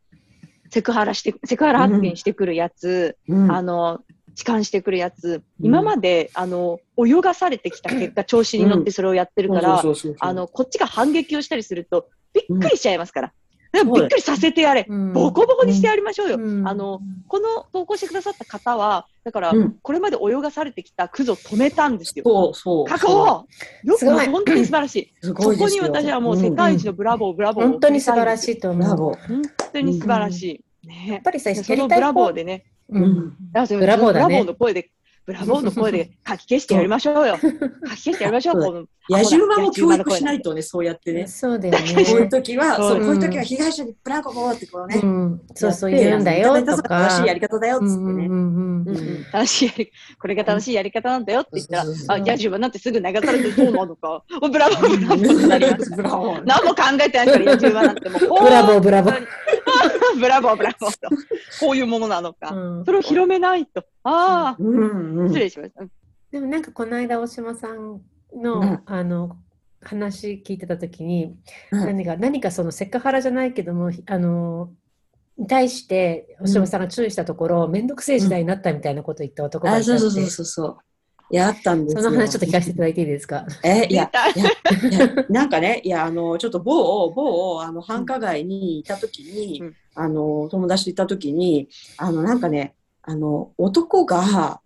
[0.73, 3.53] セクハラして、セクハラ発言してくるやつ、うん。
[3.53, 4.01] あの、
[4.43, 5.67] 痴漢してくるやつ、うん。
[5.67, 9.83] 今まで、あの、泳がされてきた結果、 調子に乗ってそれをやってるから、
[10.19, 13.33] あの、こっちが反撃をしたりすると、びっくりしちゃいますから。
[13.73, 14.85] でもそうびっくりさせてやれ。
[14.87, 15.13] うん。
[15.13, 16.37] ボコボコにしてやりましょうよ。
[16.37, 16.69] うん。
[16.69, 19.77] あの、この投稿してくださった方は、だから、うん。
[19.81, 22.25] これまで泳がされてきたクズを止めたんですよ。
[22.27, 22.87] そうそう。
[22.87, 23.47] 確保。
[23.85, 25.15] よく、本当に素晴らしい。
[25.23, 25.85] すそこにごいですよ。
[25.85, 28.39] 私はもう世界一のブラボー、ブラボーを本当に素晴らい。
[28.39, 29.15] しいと思う。
[29.15, 30.65] 本当に素晴らしい。
[30.83, 34.91] やねっぱりさ、でそのブラボーでね、うんうんだからそのブラボーだねブラボーの声で
[35.25, 37.39] ブラボーの声で書き消してやりましょうよ。
[37.39, 38.63] 書き消してやりましょう。
[38.63, 41.29] そうこの野獣馬も教育しないとね、そうやってね。
[41.29, 42.29] そうだよこういうね。
[42.29, 45.01] 時は、そうそう、こういううん時は被害者にブラボーってこうね。
[45.01, 47.09] うん、そうそうやって言うんだよとか。
[47.09, 48.29] 正しいやり方だよっつってね。
[49.31, 54.25] 正しいやり、これが正しいやり方なんだよって言ったら、あ、野獣馬なんてすぐ流されてどうなのか。
[54.41, 55.97] おブラボー、ブラボーってなりました。
[55.97, 59.27] ブラボー何も考えてないから、野獣馬なんてもう、ブラボー、ブラボー。
[60.19, 61.09] ブラボー、ブラボーと。
[61.61, 62.51] こういうものなのか。
[62.55, 63.85] うんそれを広めないと。
[64.03, 65.85] ああ、うんうん失礼しました。
[66.31, 68.01] でもなんかこの間大島さん
[68.35, 69.37] の、うんあの
[69.85, 71.37] 話聞いてた時に、
[71.73, 74.71] うん何か何かそのセクハラじゃないけどもあの
[75.37, 80.69] に対して大島さんが注意したところ面倒、くせえ時代になったみたいなことを言った男があ、いたって、そうそうそうそうそう。
[80.69, 80.92] い
[81.37, 82.03] や、あったんですよ。
[82.03, 83.47] その話ちょっと聞かせていただいていいですか？
[83.65, 84.47] え、いや、言い
[84.91, 91.69] いや、いやなんかね、いや、あの、ちょっと某、某、あの、繁華街にいたときに、うんあの、友達といたときに、
[91.99, 94.61] あの、なんかね、あの、男が、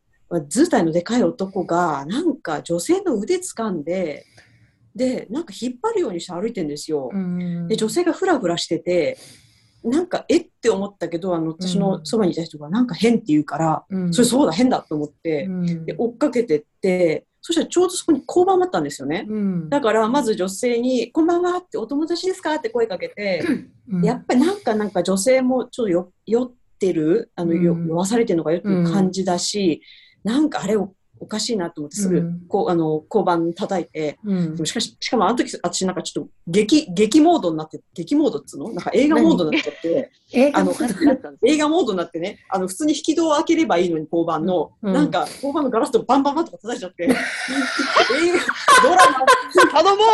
[0.49, 4.25] 図体のでかい男が、なんか女性の腕掴んで、
[4.95, 7.11] で、なんか引っ張るようにして歩いてんですよ。
[7.13, 9.19] うんで、女性がフラフラしてて、
[9.91, 14.13] なんか、えって思ったけど、あの、私のそばにいた人が、なんか変って言うから、うん。
[14.13, 15.85] それそうだ、変だと思って、うん。
[15.87, 19.25] で、追っかけてって、そしたらちょうどそこに交番もあったんですよね。
[19.29, 19.69] うん。
[19.69, 22.55] だから、まず女性に、こんばんはって、お友達ですか？
[22.57, 23.45] って声かけて、
[23.89, 24.05] うん。
[24.05, 27.87] やっぱりなんか、なんか女性もちょっとよ酔ってる、あの、ようん。
[27.87, 29.83] 酔わされてるのか酔ってる感じだし、
[30.25, 32.41] なんかあれおおかしいなと思って、すぐ、うん。
[32.49, 34.55] こう、あの、交番叩いて、うん。
[34.55, 38.71] でもしかし、しかもあの時、私なんかちょっと劇、劇モードになって、劇モードっつうの？
[38.71, 40.11] なんか映画モードになっちゃって、
[40.55, 47.19] あの映画もだったんです映画モードになってね、あの、普通に引き戸を開ければいいのに、交番の、うんなんか、交番のガラスとかバンバンバンとか叩いちゃって、 映画、
[48.83, 49.27] ドラマ、
[49.73, 50.07] 頼もう。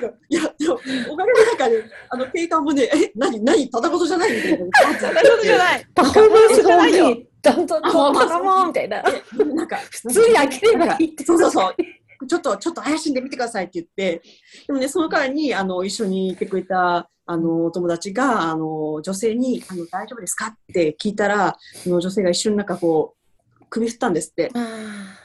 [0.00, 0.74] か、 いや、でも、
[1.10, 1.76] おかげでなんかね、
[2.08, 5.86] あの、警官もね、え、何、何、ただ事じゃないみたいな感じう大丈夫じゃない。
[5.94, 7.29] パフォーマンスが大きじゃないい。
[7.42, 8.98] どんどんどん頼もうみたいな。
[8.98, 11.24] えなんか、普通に開ければいいって。
[11.24, 12.26] そうそうそう。
[12.26, 14.22] ちょっと、ちょっと怪しんでみてくださいって言って、
[14.66, 23.14] でもね、その間に、あの、一緒にいてくれた、あの、お友達が、あの、女性に、あの、大丈夫ですかって聞いたら、その女性が一瞬なんかこ
[23.60, 24.50] う、首振ったんですって。
[24.54, 24.58] あ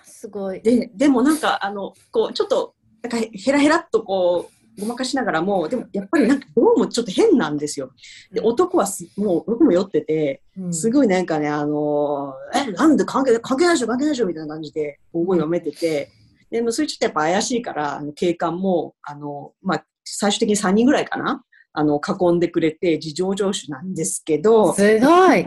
[0.04, 0.62] あ、すごい。
[0.62, 7.92] で、でもなんか、あの、こう、ちょっと、なんか、ヘラヘラっとこう、ごまかしながらも、でも、やっぱりなんか、どうもちょっと変なんですよ。
[8.32, 16.12] で、男はす、もう、男も酔ってて、すごいなんかね、あのーえ、なんで関係関係ないでしょ、関係ないでしょ、みたいな感じで、大声をめてて、
[16.50, 25.46] でもそれちょっとやっぱ怪しいから、あの警官も、あの、まあ、最終的に3人ぐらいかな、あの、囲んでくれて、事情聴取なんですけど、すごい。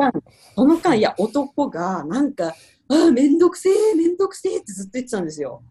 [0.55, 2.55] その間、いや、男が、なんか、
[2.89, 5.63] ああ、めんどくせえ、めんどくせえってずっと言ってたんですよ。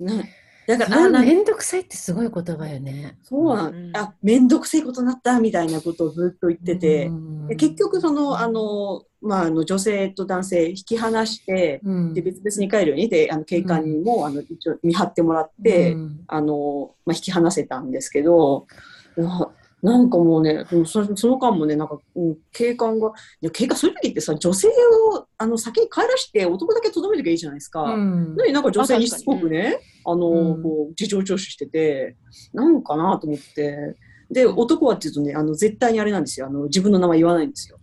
[0.00, 0.30] ね、
[0.76, 3.16] だから、あなんかめんどくさいってすごい言葉よね。
[3.22, 12.14] そうなん、うんあ、めんどくせえことになった、みたいなことをずっと言ってて、うんで結局、その、あ、の、まあ、あの、女性と男性引き離して、うん。
[12.14, 16.20] で、別々に帰るように、で、あの、警官にも、あの、一応見張ってもらって、うん。
[16.26, 18.66] あの、まあ、引き離せたんですけど、
[19.82, 27.82] ななんかもうね、そその間もね、なんか、うん、警官が、いや、警官、そういう時ってさ、女性を、あの、先に帰らして、男だけ留めときゃいいじゃないですか。
[27.82, 32.16] うんなになんか女性にしつこくね、あの、うんこう、事情聴取してて、
[32.52, 33.96] なんかなと思って、
[34.30, 36.46] で、男はっていうとね、あの、絶対にあれなんですよ。
[36.46, 37.78] あの、自分の名前言わないんですよ。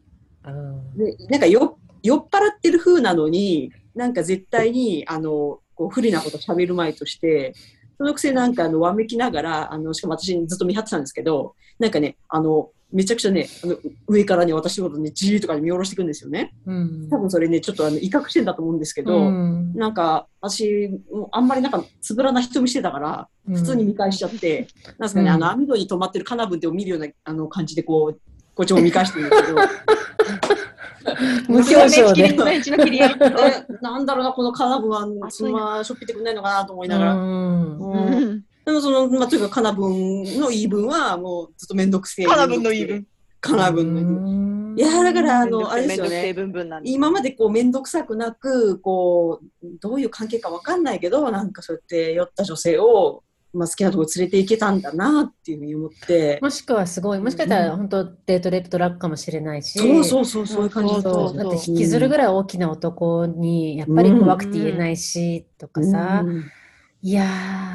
[0.48, 7.54] うんで、なんかよ、酔っ払ってる風なのに、なんか絶対に、あの、こう、不利なこと喋る前として、
[7.98, 13.78] そのくせなんか、あの、わめきながら、あの、しかも私にずっと見張ってたんですけど、なんかね、あの、めちゃくちゃね、あの
[14.08, 16.54] 上からね、私のことね、じーとかに見下ろしていくんですよね。
[16.66, 17.10] うん。
[17.10, 19.74] 多分それね、ちょっとあの、威嚇してんだと思うんですけど、うん。
[19.76, 20.90] なんか、私、
[21.32, 25.36] あんまりなんか、つぶらな瞳してたから、普通に見返しちゃって、なんですかね、うん。
[25.36, 28.20] あの、網戸に止まってるカナブンってを見るような、あの、感じでこう、
[28.54, 29.58] こっちも見返してるんですけど、
[31.48, 32.34] 無表情で。
[32.34, 33.16] 目一の切り合い。
[33.20, 37.14] え なんだろうな、このカナブンは、そのまましょっぴってくんないのかなと思いながら。
[38.66, 42.26] でもその、まあ、というか、カナブンの言い分は、もう、ずっとめんどくせえ。
[42.26, 43.08] カナブンの言い分。
[43.40, 44.74] カナブンの言い分。
[44.74, 46.36] 分いや、だから、あの、あれですよね。
[46.84, 53.24] 今までこう、めんどくさくなく、こう、どういう関係かわかんないけど、なんかそうやって酔った女性を、
[53.56, 56.40] まあ、好きなとこ連れて行けたんだな、っていうふうに思って。
[56.42, 66.44] もしくはすごい、もしかしたら本当デートレイプトラックかもしれないし、そうそうそう、そういう感じだって引きずるぐらい大きな男にやっぱり怖くて言えないし、とかさ、うん
[67.06, 67.28] いや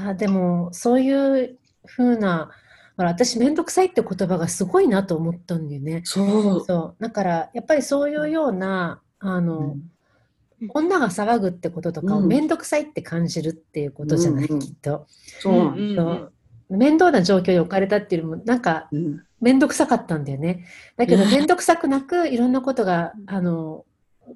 [0.08, 2.50] ー、でもそういう風な、
[2.96, 6.02] ほら、私めんどくさいって言葉がすごいなと思ったんだよね。
[6.04, 6.64] そう。
[6.66, 7.02] そう。
[7.02, 9.76] だから、やっぱりそういうような、あの、
[10.68, 12.26] 女が騒ぐってこととかをうん。
[12.28, 14.60] めんどくさいって感じるっていうことじゃない、うんうん。
[14.60, 15.06] きっと。
[15.40, 16.28] そううん
[16.70, 19.22] 面倒な状況に置かれたっていうよりも、なんか、うん。
[19.40, 20.66] めんどくさかったんだよね。
[20.96, 23.84] だけど、ねめんどくさくなく、いろんなことが、あの、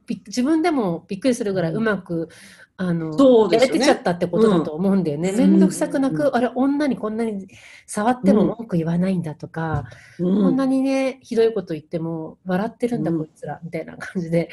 [0.07, 2.29] び自分でもびっくりするぐらいうまく、
[2.77, 3.81] あの、そうですよね。
[3.81, 5.31] やれてちゃったってことだと思うんだよね。
[5.31, 5.37] うん。
[5.37, 6.35] めんどくさくなく、うん。
[6.35, 7.47] あれ、女にこんなに
[7.87, 9.85] 触っても文句言わないんだとか、
[10.19, 13.19] こんなににね、ひどいこと言っても笑ってるんだ、うん。
[13.19, 14.51] こいつら、みたいな感じで。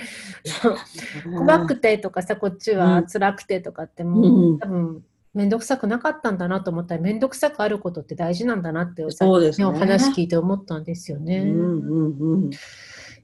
[1.35, 4.59] 怖くてとかさ、こっちは辛くてとかってもう、うん。
[4.59, 5.03] 多分、
[5.33, 11.39] めんどくさくなかったんだなと思ったら、めんどくさくあることって大事なんだなって、さそうですねお話聞いて思ったんですよね。
[11.39, 12.49] うんうんうん。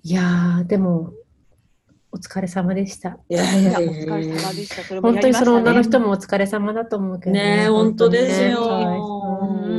[0.03, 1.11] いやー、でも、
[2.17, 3.19] お疲れ様でした。
[3.29, 5.01] いやいいや、お疲れ様でした。
[5.01, 6.07] 本当にその女の人も。
[6.07, 9.76] もお疲れ様だと思うけどねえ本当ですよ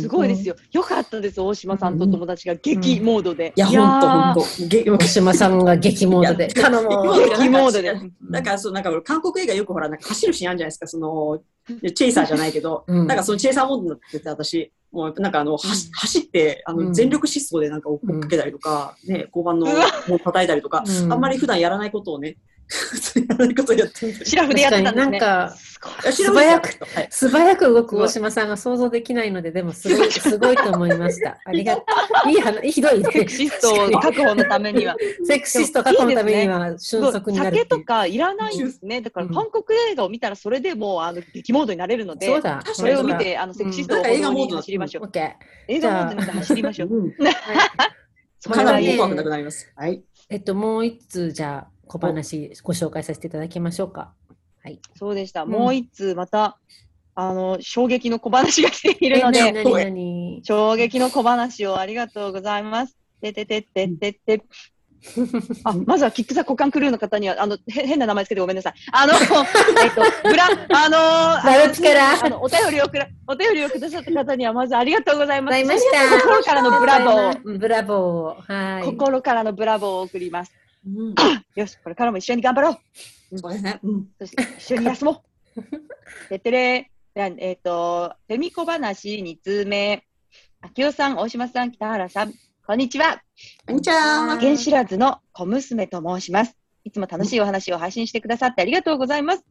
[0.00, 0.54] すごいですよ。
[0.72, 3.52] よかったです、大島さんと友達が激モードで。
[3.56, 4.42] いや、ほんとほんと。
[4.68, 6.48] げ大島さんが激モードで。
[6.48, 6.60] 激
[7.48, 7.94] モードで。
[8.30, 11.40] だから、そう、なんか、韓国映画よくほら、なんか走るシーンあるじゃないですか、その、
[11.94, 13.06] チェイサーじゃないけど、うん。
[13.06, 16.92] なんかそのチェイサーモードになってて、私、もう、なんかあの、走って、あの、うん。
[16.92, 19.66] 全力疾走でなんか追っかけたりとか、ね、交番の、
[20.18, 21.12] 叩いたりとか、うん。
[21.12, 22.36] あんまり普段やらないことをね、
[22.70, 24.24] 普通にやらないことをやってみて。
[24.24, 25.10] シラフでやってたんですね。
[25.10, 25.56] なんか
[26.12, 26.68] 素早く
[27.10, 31.38] 素早く動く大島さんが想像できないので、でもすごい、すごいと思いました。
[31.44, 31.84] ありがと
[32.26, 32.30] う。
[32.30, 33.10] いい話、ひどいね。
[33.10, 34.94] セクシストを確保のためには。
[35.24, 37.56] セクシスト確保のためには瞬足になる。
[37.56, 39.00] 酒とかいらないんですね。
[39.00, 42.62] だから韓国映画を見たらそれでもうあの激モードになれるので、そうだ。
[42.72, 45.04] それを見てあのセクシストを映画モードに走りましょう。
[45.04, 45.32] オッケー。
[45.68, 46.90] 映画モードに走りましょう。
[48.48, 49.70] かなり怖くなくなります。
[49.76, 50.02] はい。
[50.30, 54.12] えっと、もう一通、じゃあ、小話ご紹介させていただきましょうか。
[54.62, 54.78] はい。
[54.96, 55.42] そうでした。
[55.42, 56.56] うんもう一通また
[57.16, 62.96] あの衝撃の小話が来ているのえ、で、衝撃の小話をありがとうございます。
[63.20, 64.44] てててててて。
[65.64, 68.74] あ、まずはキックザ股間クルーの方には、あの、へ変な名前つけてごめんなさい。
[68.92, 76.18] あの、えっと、ブラ、あのー、あの、お便りをくら、お便りをくださった方には、まずありがとうございました。
[76.20, 77.58] 心からのブラボー、ー。
[77.58, 78.52] ブラボー。
[78.52, 78.84] はい。
[78.84, 80.52] 心からのブラボーを送ります。
[80.86, 81.14] うん。
[81.54, 82.70] よし、これからも一緒に頑張ろ
[83.32, 83.38] う。
[83.38, 83.80] そうですね。
[83.82, 84.08] うん。
[84.18, 85.24] そして一緒に休も
[85.56, 85.62] う。
[86.28, 90.04] てってれえっ、と、フェミコ話2通目。
[90.60, 92.32] 秋代さん、大島さん、北原さん、
[92.66, 93.20] こんにちは。
[93.66, 94.38] こんにちは。
[94.40, 96.56] 原知らずの小娘と申します。
[96.84, 99.44] いつも楽しいお話を配信してくださってありがとうございます。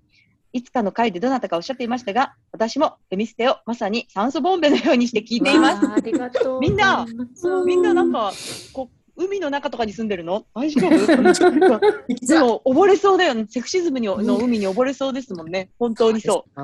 [0.52, 5.86] いつかの回でどなたかおっしゃっていましたが、私もフェミステをまさに酸素ボンベのようにして聞いています。
[5.86, 5.96] わあ。
[5.98, 6.60] ありがとう。
[6.60, 8.32] みんなうんみんななんか、
[8.74, 10.46] こ海の中とかに住んでるの？
[10.56, 10.98] 大丈夫？
[12.26, 13.46] でも、溺れそうだよね。
[13.50, 15.70] セクシズムにの海に溺れそうですもんね。
[15.78, 16.62] 本当にそう。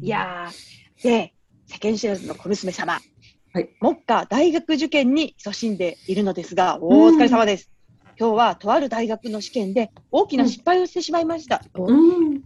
[0.00, 1.34] いやー、で、
[1.66, 3.00] 世間知らずの小娘様。
[3.54, 7.70] はい目下大学受験に勤しんでいるのですが、お疲れ様です。
[8.18, 11.62] 今日はとある大学の試験で大きな失敗をしてしまいました。
[11.74, 12.42] うん。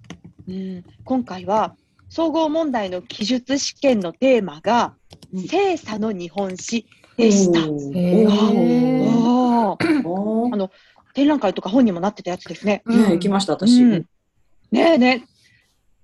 [0.49, 1.77] うん今回は
[2.09, 4.95] 総合問題の記述試験のテーマが、
[5.33, 7.61] うん性差の日本史でした。
[7.61, 8.29] へー。
[8.29, 9.77] お。
[9.77, 10.71] ーおー
[11.15, 12.83] 展覧会とか本にもなってたやつですね。
[12.87, 13.83] ね行きました、私。
[13.83, 14.07] うん。
[14.71, 15.37] ねえねえ。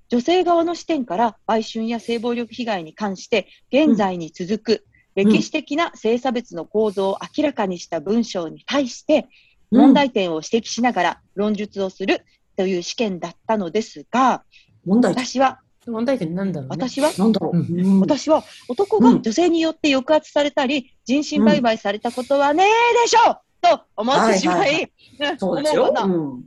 [0.09, 9.29] 女性側の視点から売春や性暴力被害に関して現在に続く歴史的な性差別の構造を明らかにした文章に対して
[9.71, 9.81] うん。
[9.81, 12.25] 問題点を指摘しながら論述をする
[12.57, 14.45] という試験だったのですが、
[14.85, 16.77] 問題私は、問題点なんだろうね。
[16.77, 17.57] 私は、なんだろう。
[17.57, 17.81] うん。
[17.81, 18.01] うん。
[18.01, 22.67] 私は男が女性によって抑圧されたり、人身売買されたことはねえ
[23.03, 24.93] でしょうと思ってしまはい
[25.39, 25.85] そうですよ。
[25.85, 26.43] 思うかなうん。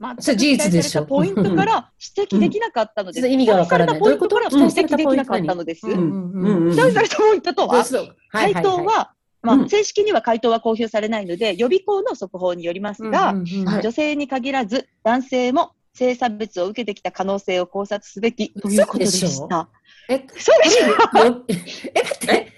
[0.00, 1.06] 全くそれ事実でしょ。
[1.06, 3.28] ポイントから指摘できなかったのです。
[3.28, 5.86] 意味がわからないポイントから指摘できなかったのです。
[5.86, 6.32] うん期うん。
[6.32, 6.68] うん。
[6.70, 6.76] うん。
[6.76, 7.84] 待されたポイントとは、
[8.30, 9.12] 回答は
[9.44, 9.68] まあ、うん。
[9.68, 13.34] 正式には回答は公表されないので、予備校の速報によりますが、
[13.82, 19.68] 女性に限らず男性も性差別を受けてきた可能性を考察すべきということでした。
[20.08, 20.86] え、そうでしょ？
[21.24, 22.52] よえ、待って。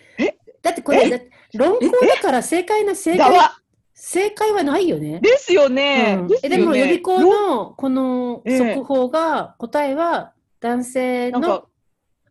[0.63, 3.57] だってこれ、論考だから正解な正解、側
[3.95, 5.21] 正解はないよね。
[5.21, 6.17] ですよね。
[6.19, 11.69] うんえでも予備校のこのええ速報が答えは男性の、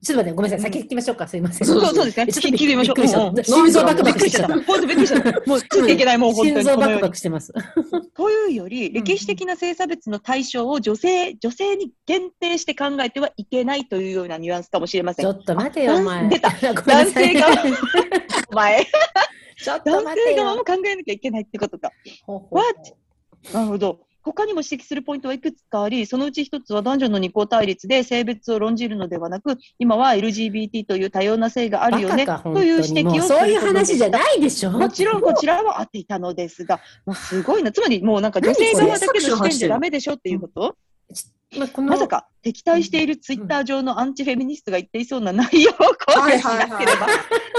[0.05, 1.67] ちょっと待って、ごめんなさい、うん先聞きましょうか、すいません。
[1.67, 2.25] そうそうですね。
[2.29, 2.95] えちょっと聞いてみましょう。
[2.95, 4.03] びっくりしたうんうん心臓バク。
[4.03, 4.53] バクしてたた。
[4.53, 5.49] 本当びっくりした。
[5.49, 6.69] もうついていけない、もう本当心に。
[6.69, 7.53] このように臓バクバクしてます。
[8.15, 15.25] というより、歴史的な性差別の対象を女性、女性に限定して考えてはいけないというようなニュアンスかもしれません。
[15.25, 16.29] ちょっと待てよ、お前。
[16.29, 17.51] 出た男性側
[18.51, 18.87] お前、
[19.65, 20.15] 男。
[20.15, 21.91] 性側も考えなきゃいけないってことか。
[22.25, 23.05] ほうほうほう What？
[23.53, 23.99] なるほど。
[24.25, 34.09] 他にも指摘するポイントはいくつかあり、そのうち一つは男女の二項対立で性別を論じるのではなく、今は LGBT という多様な性があるよねという指摘をそういう話じゃい。
[34.09, 34.71] ないでしょ？
[34.71, 37.71] もちろんこちらは合っていたのですが、もうすごいな。
[37.71, 40.75] つまりもうなんか女性側だけの視点じゃダメでしょっていうこと？
[41.57, 47.07] まあこのまさか敵対しているツイッター上のアンチフェミニストが言っていそうな内容を公開しなければ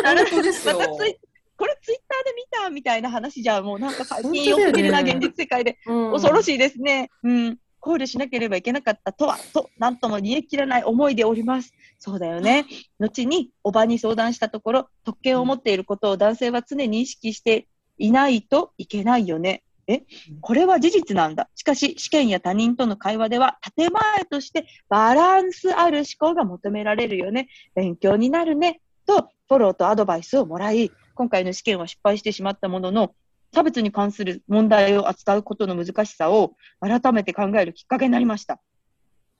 [0.02, 1.16] なら本当ですよまたツイ
[1.56, 5.78] これツイッターで見たみたいな話じゃ、もうなんか最近よく見るな、現実世界で。
[5.86, 7.10] うん恐ろしいですね。
[7.22, 7.58] うん。
[7.86, 11.72] 考慮しなければいけなかったとは、と、なんとも煮え切らない思いでおります。
[12.00, 12.66] そうだよね。
[12.98, 19.62] 後に、おばに相談したところ、特権を持っていることを男性は常に意識していないといけないよね。
[19.86, 20.02] え？
[20.40, 21.48] これは事実なんだ。
[21.54, 27.48] しかし、試験や他人との会話では、建前としてバランスある思考が求められるよね。
[27.76, 28.80] 勉強になるね。
[29.06, 33.14] と、フォローとアドバイスをもらい、今回の試験は失敗してしまったものの、
[33.54, 38.60] 差別に関する問題を扱うことの難しさを改めて考えるきっかけになりました。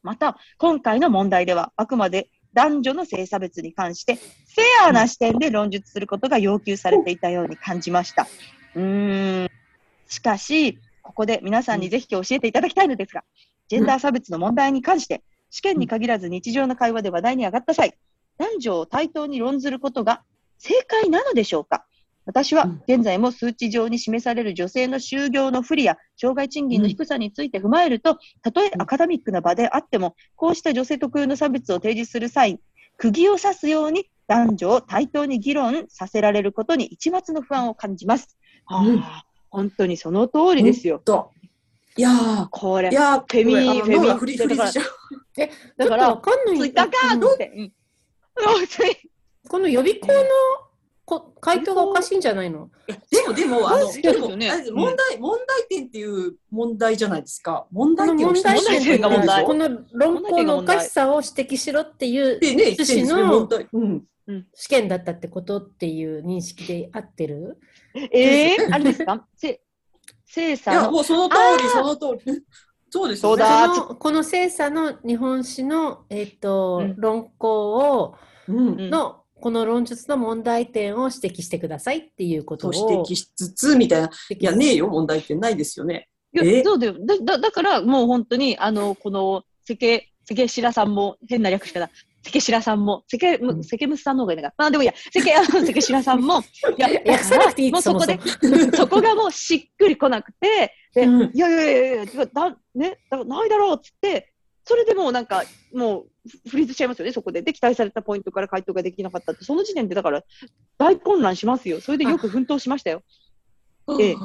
[0.02, 8.26] また、今回の問題では、あくまで男女の性差別に関して、フェアな視点で論述することが要求されていたように感じました。
[8.74, 9.48] うーん。
[10.08, 13.22] しかし、ここで皆さんにぜひ教えていただきたいのですが、
[13.68, 17.98] ジェンダー差別の問題に関して、試験に限らず日常の会話で話題に上がった際、
[18.38, 20.22] 男女を対等に論ずることが
[20.58, 21.86] 正解なのでしょうか？
[22.24, 32.58] 私はうん現在も数値上に示される女性の就業の不利や障害賃金の低さについて踏まえると、たとえアカデミックな場であっても、こうした女性特有の差別を提示する際、
[32.96, 38.36] 釘を刺すように男女を対等に議論させられることに一抹の不安を感じます。
[38.68, 40.98] うんああ本当にその通りですよ。
[40.98, 41.30] と。
[41.96, 42.92] いやー、これい。
[42.92, 44.86] やー、フェミフェミフリフリーズしちゃう。
[45.78, 47.52] だからわかんないツイッターかうんと思って。
[47.56, 47.72] うん。
[49.48, 50.14] この予備校の
[51.04, 52.68] こ回答がおかしいんじゃないの？
[52.88, 54.50] でも、でも、あの、でも、ね。
[54.72, 57.66] 問題、問題点っていう問題じゃないですか？
[57.70, 59.44] 問題点を問題指摘し点が問題。
[59.44, 63.68] この論考のおかしさを指摘しろっていう趣旨の問題。
[63.72, 64.04] うん。
[64.52, 67.60] 試験だったってことっていう認識で合ってる？
[67.94, 69.24] ええあれですか？
[69.36, 69.60] せ、
[70.24, 70.90] 精いや。
[70.90, 72.42] もうその通り、その通り。
[72.90, 73.44] そうですよね。
[73.44, 73.94] そうだ。
[73.94, 76.94] この精査の日本史の、えっとうん。
[76.98, 78.16] 論考を
[78.48, 78.56] うん。
[78.56, 78.90] うん。
[78.90, 84.10] のこの論述の問題点を指摘してくださいっていうこととを指摘しつつ、みたいな。
[84.30, 86.08] いや、ねえよ、問題点ないですよね。
[86.32, 86.64] いやえ？
[86.64, 86.94] そうだよ。
[86.98, 91.88] だ、だ、だから、もう本当に、あの、この、せけ、せけしらさんも、変な略し方。
[92.22, 94.54] せけしらさんも、せけうんむ、さんの方がいいのか。
[94.58, 98.18] まあ、でもいいや、せけ、あの、せけしらさんも、いや、訳さなくていいもうそこで
[98.74, 104.32] そこがもうしっくりこなくて、で、うんいやいやいやいや、だ、ね、だないだろうっつって、
[104.68, 106.06] それでもうなんか、もう
[106.44, 107.40] フフリーズしちゃいますよね、そこで。
[107.40, 110.24] で、期待されたポイントから回答ができなかったって、その時点でだから、
[110.76, 111.80] 大混乱しますよ。
[111.80, 113.02] それでよく奮闘しましたよ。
[114.00, 114.16] ええ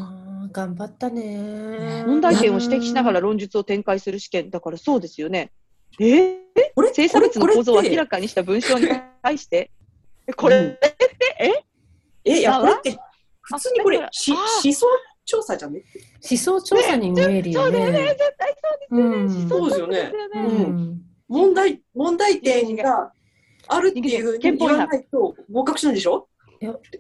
[0.51, 4.49] 頑張ったね問題点を指摘しながら論述を展開する試験。
[4.49, 5.51] だからそうですよね。
[5.99, 6.38] えー
[6.73, 6.91] これ？
[6.93, 8.88] 性差別の構造を明らかかにした文章に
[9.21, 9.69] 対して、
[10.27, 10.95] えこれって、
[11.39, 11.63] え？
[12.25, 12.97] え、いや、さこれって、
[13.41, 14.88] 普通にこれしあ思想
[15.25, 15.84] 調査じゃね？
[16.29, 18.07] 思想調査に見えるよそうだよね、ね。
[18.10, 19.15] 絶対そうですよね。
[19.15, 20.63] うんそうですよねうね。
[20.65, 23.13] ん問題、問題点が
[23.67, 26.27] あるっていうふうに言わないと合格しないでしょ？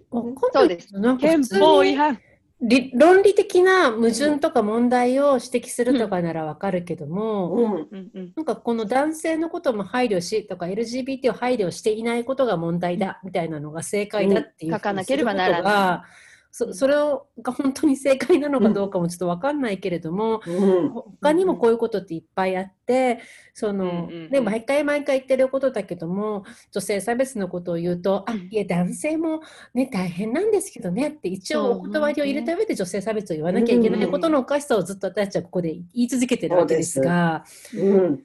[0.09, 0.93] わかんそうです。
[0.93, 2.19] なんか憲普通に法違反。
[2.63, 8.31] 理論理的な矛盾とか問題を指摘するとかならわかるけども、うん。
[8.35, 20.51] なんかこの男性のことも配慮しとか LGBT を配慮していないことが問題だみたいなのが正解だっていううん書かなければならないそそれをが本当に正解なのかどうかもちょっとわかんないけれども、う
[20.85, 20.89] ん。
[20.89, 23.19] 他にもこういうことっていっぱいあって、
[23.53, 29.41] その、うんうんうんで毎回毎回言ってることだけども、女性差別のことを言うと、あ、いや、男性も
[29.73, 38.23] ね、大変なんですけどねって、一応お断りを入れた上で女性差別を言わなきゃいけないことのおかしさをずっと私たちはここで言い続けてるわけですが、うん。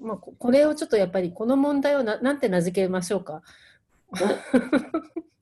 [0.00, 3.42] まあ、ここれをちょっとやっぱりこの問題をななんて名付けましょうか？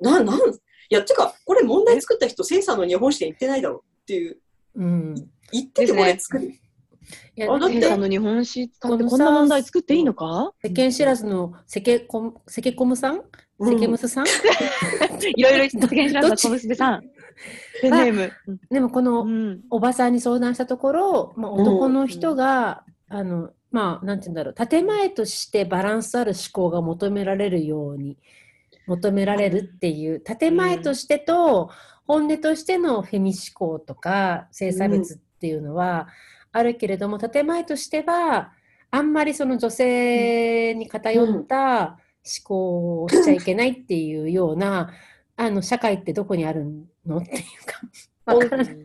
[0.00, 0.40] な、 なん、
[0.88, 4.38] いや、てか、これ問題作った人、センサーの日本史で言ってないだろうっていう、
[4.74, 5.14] うん。
[5.52, 6.52] 言っててこれ作る。
[7.36, 7.96] いやあだって。
[7.96, 10.52] の日本史使ってこんな問題作っていいのか？
[10.62, 13.22] 世間知らずのセケコム、セケコムさん？
[13.58, 13.68] うん。
[13.74, 14.26] セケムスさん、
[15.36, 17.02] いろいろ世間知らずの小娘さん。
[17.80, 18.32] ペンネーム。
[18.70, 19.60] でもこのうん。
[19.70, 28.18] おばさんに相談したところ、まあ、男の人が、あの、まあ、なんて言うんだろう、建前としてバランスある思考が求められるように、
[28.86, 31.70] 求められるっていう、建前としてと、
[32.06, 36.08] 本音としてのフェミ思考とか、性差別っていうのは
[36.52, 38.52] あるけれども、建前としては、
[38.90, 41.96] あんまりその女性に偏った思
[42.44, 44.90] 考をしちゃいけないっていうような、
[45.36, 46.66] あの、社会ってどこにある
[47.06, 47.18] の？
[47.18, 47.42] っていう
[48.24, 48.76] か、わからない。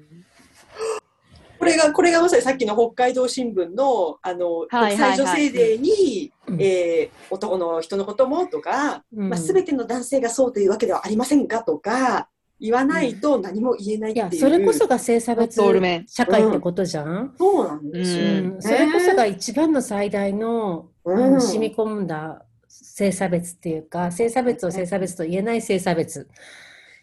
[1.68, 6.62] これが、これがまさにさっきの北海道新聞の、あの、はい国際女性デーに、うん。
[6.62, 9.30] えー男の人のこともとか、うん。
[9.30, 12.30] まあ、全ての男性がそうというわけではありませんかとか、
[12.60, 14.42] 言わないと何も言えないいや、っていう。
[14.42, 15.62] それこそが性差別
[16.08, 18.24] 社会ってことじゃん、そうなんですよ。
[18.24, 18.62] うん。
[18.62, 21.24] それこそが一番の最大の、うん。
[21.24, 26.28] あの染み込んだ性差別っていうか、性差別を性差別と言えない性差別。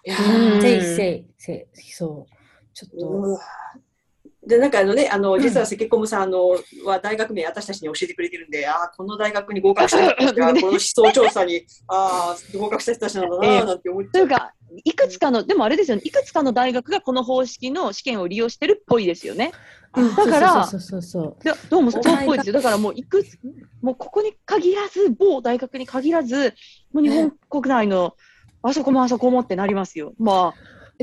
[0.07, 2.34] いやうんせいせい、せい、そう。
[2.74, 3.41] ちょっと、
[4.47, 6.51] で、なんかあのね、あの、実はセケコムさん、あの、
[6.84, 14.12] は大学名私たちに教えてくれてるんで、ああ、この大学に合格した人たちが、 この思想調査に、ああ、合格した人たちなんだなぁ、なんて思っちゃう。
[14.12, 14.53] というか、
[14.84, 19.53] いくつかの、でもあれですよね、いくつかの大学がこの方式の試験を利用してるっぽいですよね。
[19.97, 22.53] うんだからそうそうそうそうでどうもそうっぽいですよ。
[22.55, 23.38] だからもういくつ、
[23.80, 26.55] もうここに限らず、某大学に限らず、
[26.92, 28.16] もう日本国内の
[28.62, 30.12] あそこもあそこもってなりますよ。
[30.18, 30.55] まあ、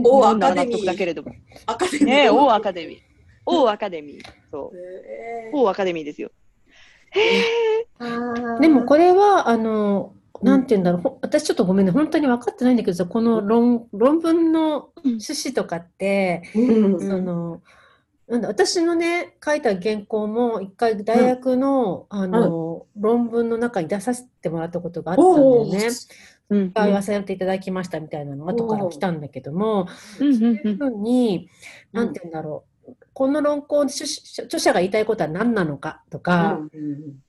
[0.03, 0.77] 大アカデミー。
[0.77, 1.31] 得だけれども。
[1.65, 2.05] アカデミー。
[2.05, 3.10] ねえ、大アカデミー。
[3.51, 4.23] 大アカデミー。
[4.51, 4.77] そう。
[4.77, 6.31] え大アカデミーですよ。
[7.11, 7.87] へえ。
[7.99, 8.59] ー。
[8.59, 16.99] でもこれは、あの、なんて言うんだろう、ほ私ちょっとごめんね、本当に分かってないんだけどさ、この論論文の趣旨とかって、うん。
[16.99, 17.61] その、
[18.27, 25.89] なんだ私のね、書いた原稿も一回大学の、あの、論文の中に出させてもらったことがあったんだよね。
[26.49, 26.71] うん。
[26.73, 29.87] 言わせていただきましたみたいなのが後から来たんだけども、
[30.19, 30.27] うん。
[30.27, 30.37] うん。
[30.37, 31.49] そういうふうに、
[31.91, 32.70] なんて言うんだろう、
[33.13, 34.05] この論考の著
[34.45, 36.59] 著者が言いたいことは何なのかとか、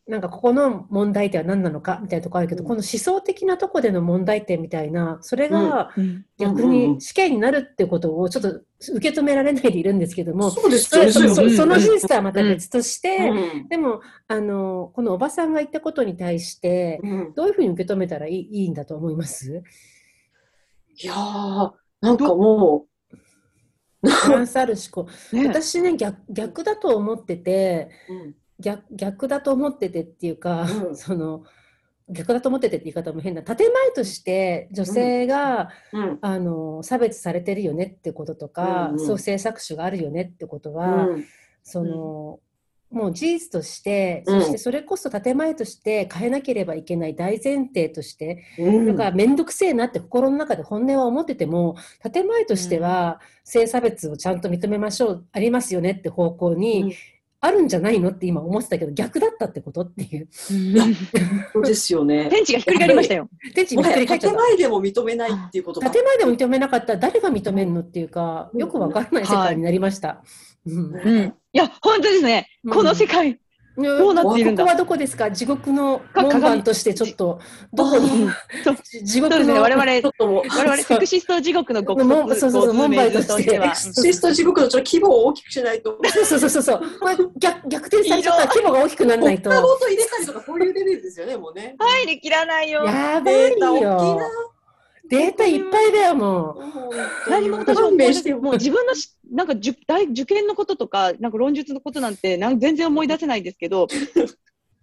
[0.06, 2.68] なんかここの問題点は何なのかみたいなところあるけど、うん。
[2.68, 6.24] この思想的なところでの問題点みたいな、それがうん。
[6.38, 6.92] 逆うんうんうん。
[6.94, 10.98] に試験になるってことをちょっと受け止められないでいるんですけども、その事
[11.90, 13.68] 実とはまた別として、うん。
[13.68, 17.34] でもあの、このおばさんが言ったことに対して、うん。
[17.34, 19.62] どういうふうに受け止めたらいいいいんだと思います？
[20.96, 22.86] いやー、なんかも
[24.02, 25.10] バランスある思考。
[25.32, 25.48] ね。
[25.48, 30.96] 私ね逆、逆だと思ってて、う、うん逆逆だと思っててっていうか、うん。
[30.96, 31.44] その
[32.08, 36.18] 逆だと思っててって言い方も変な建前として女性が、うん。
[36.20, 38.98] あの差別されてるよねってこととか、うんうん。
[39.00, 41.24] そう政策種があるよねってことは、うん。
[41.62, 42.40] その
[42.92, 51.76] もう事実として、うんそしてそれこそ建前として変えなければいけない大前提として、うんだから面倒くせえなって心の中で本音は思ってても
[52.12, 56.92] 建前としては性差別をちゃんと認めましょうありますよねって方向に、うん
[57.44, 60.28] あるんじゃないのって今思ってたけど逆だったってことっていう。
[60.30, 62.28] そうですよね。
[62.30, 63.28] 天地がひっくり返りましたよ。
[63.52, 65.80] 天地もはやにひっくり返っちゃっ建前でも認めないっていうこと。
[65.80, 70.22] 建前でも認めなかったら誰が認めるのっていうか、うんよくわからない世界になりました。
[70.24, 71.34] うんうん。
[71.52, 72.48] いや、本当ですね。
[72.70, 73.38] この世界。
[73.74, 75.30] どうなっているんだここはどこですか？
[75.30, 77.40] 地獄のか門番としてちょっと、
[77.72, 78.28] どこに
[78.62, 79.60] そう地獄の、ね。
[79.60, 83.64] 我々、ちょっと我々セクシスト地獄の極もう速そうそうそう交通名図としては。
[83.64, 85.98] 門番シスト地獄のちょっと規模を大きくしないと。
[86.04, 86.82] そうそうそうそう。
[87.00, 89.48] これ逆逆転されちゃったら規模が大きくならないと。
[89.48, 91.74] オクタボート入れたりとかそういうレベルですよね、もうね。
[91.78, 92.84] 入りきらないよ。
[92.84, 94.26] やばいデータ大きいよな。。
[95.08, 96.52] データいっぱいだよ、も
[97.26, 97.30] う。
[97.30, 97.90] 何も私も。
[98.40, 103.88] もう自分のし なんか受大受験のこととか、なんか論述のことなんてなん全然思い出せないんですけど、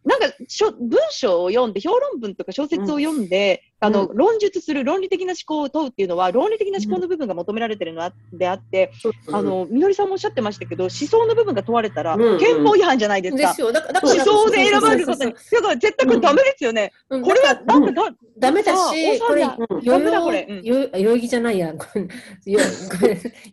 [0.03, 8.91] なんかしょ文章を読んで、評論文とか小説を読んで、あの、う論述する論理的な思考を問うっていうのは、論理的な思考の部分が求められてるのであって、
[9.31, 12.39] あの、みのりさんもおっしゃってましたけど、思想の部分が問われたら、うんうん。
[12.39, 13.49] 憲法違反じゃないですか。
[13.49, 13.71] ですよ。
[13.71, 15.33] だから、思想で選ばれることに。
[15.33, 16.91] だから絶対これダメですよね。
[17.09, 17.21] うん。
[17.21, 19.83] これはなんかだ、ダメだし、これ、あうん。
[19.83, 20.45] ダメだこれ。
[20.49, 20.63] うん。
[20.63, 21.73] よよ代々木じゃないや。
[22.45, 22.59] 予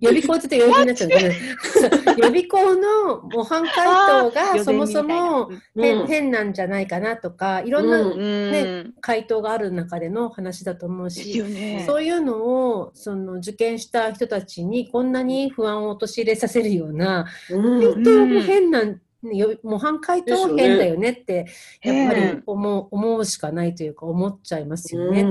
[0.08, 8.12] 備校って言って代々木になっちゃうごめんそう予備校の模範解答がそもそも変変なんじゃないかなとか、いろんなうん。
[8.12, 11.84] うん、ね回答がある中での話だと思うし、よね。
[11.86, 12.36] そういうの
[12.78, 17.94] をその受験した人たちにこんなに不安を陥れさせるような、うん。
[17.94, 18.82] 回答も変な
[19.62, 21.46] 模範解答も変だよねって、
[21.82, 25.24] やっぱり変思う思うしかないというか思っちゃいますよね。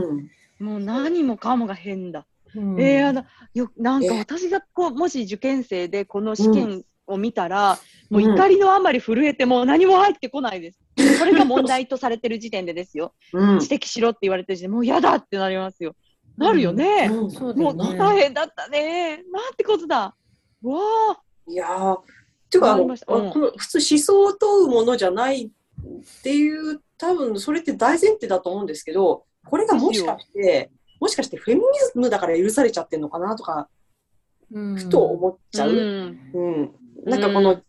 [0.60, 2.26] もう何もかもが変だ。
[2.56, 2.82] うん。
[2.82, 7.78] えー、あのよなんかえ私がこうもし受験生でこの試験を見たら、うん
[8.08, 10.80] もう怒りのあまり震えてもう何も入ってこないです。
[11.18, 13.16] それが問題とされてる時点でですよ。
[13.34, 15.96] うん指摘しろって言われてる時点でもう嫌だってなりますよ。
[16.38, 17.10] なるよね。
[17.12, 17.98] うんもう。
[17.98, 19.24] 大変だったね。
[19.32, 20.16] なんてことだ。
[20.62, 20.82] うわ
[21.14, 21.20] あ。
[21.48, 21.98] いやー
[22.50, 22.88] ていうかうん
[23.32, 33.68] この普通思想を問うものじゃないっていう多分それって大前提だと思うんですけどこれがもしかしてもしかしてフェミニズムだから許されちゃってるのかなとか
[34.52, 37.62] うんふと思っちゃう、うんうんなんかこの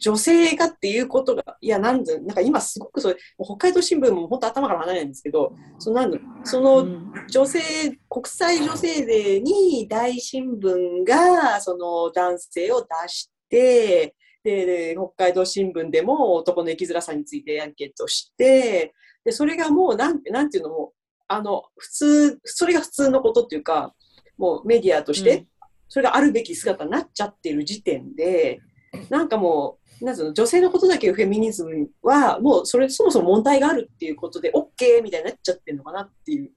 [0.00, 6.86] 女性がっていうことがいやなんでなんか今すごくそれ北海道新聞も本当頭から離れないんですけどそのなんだその
[7.28, 7.60] 女性
[8.08, 20.92] 国際女性デーに大新聞がその男性を出してでで北海道新聞でも男の生きづらさについてアンケートしてでそれがもうなんてなんていうのも
[21.28, 23.94] あの普通それが普通のことっていうか
[24.38, 25.46] もうメディアとして、うん。
[25.90, 28.60] それがあるべき姿になっちゃってる時点で
[29.08, 36.50] なんかもうなんの女性のことだけをフェミニズムはもうそれそもそも問題があるっていうことで OK みたいになっちゃってるのかなっていう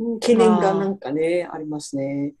[0.00, 2.34] うん懸念がなんかね、ありますね。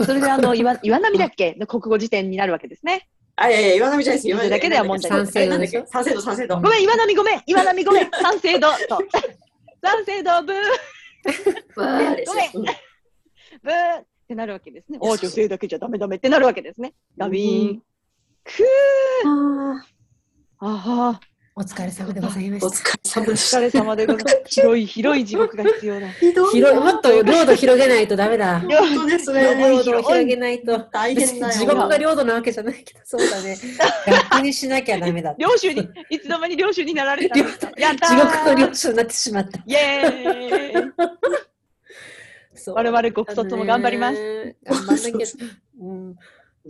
[0.00, 3.08] それであの、岩岩波だっけの国語辞典になるわけですね。
[3.34, 4.28] あ、いやいや、岩波じゃないです。
[4.28, 6.60] 岩波だけでは問題ない賛成度賛成度、賛成度。
[6.60, 8.98] ごめん、岩波ごめん、岩波ごめん、賛成度と。
[9.82, 14.98] 賛成度ブー、わーですようんブーってなるわけですね。
[15.00, 16.92] お女性だけじゃダメダメってなるわけですね。
[17.16, 17.82] ダビーン。
[18.44, 19.78] くー。
[20.60, 21.20] ああ、
[21.56, 23.20] お疲れ様でございまおした。
[23.22, 23.24] お。
[23.24, 24.60] 疲れ様でございます。
[24.60, 26.10] 広い、広い地獄が必要だ。
[26.10, 28.60] 広い、もっと領土広げないとダメだ。
[28.60, 29.82] 本当です領ね。
[29.82, 30.78] 土を広げないと。
[30.92, 31.52] 大変だよ。
[31.54, 33.56] 地獄が領土なわけじゃないけど、そうだね。
[34.30, 35.34] 逆にしなきゃダメだ。
[35.38, 37.38] 領主に、いつの間に領主になられた
[37.80, 39.58] やった地獄のー領主になってしまった。
[39.64, 41.47] イエーイ
[42.58, 44.44] そう我々国卒も頑張ります。
[44.44, 45.26] ね頑張んなきゃ。
[45.80, 46.16] うん、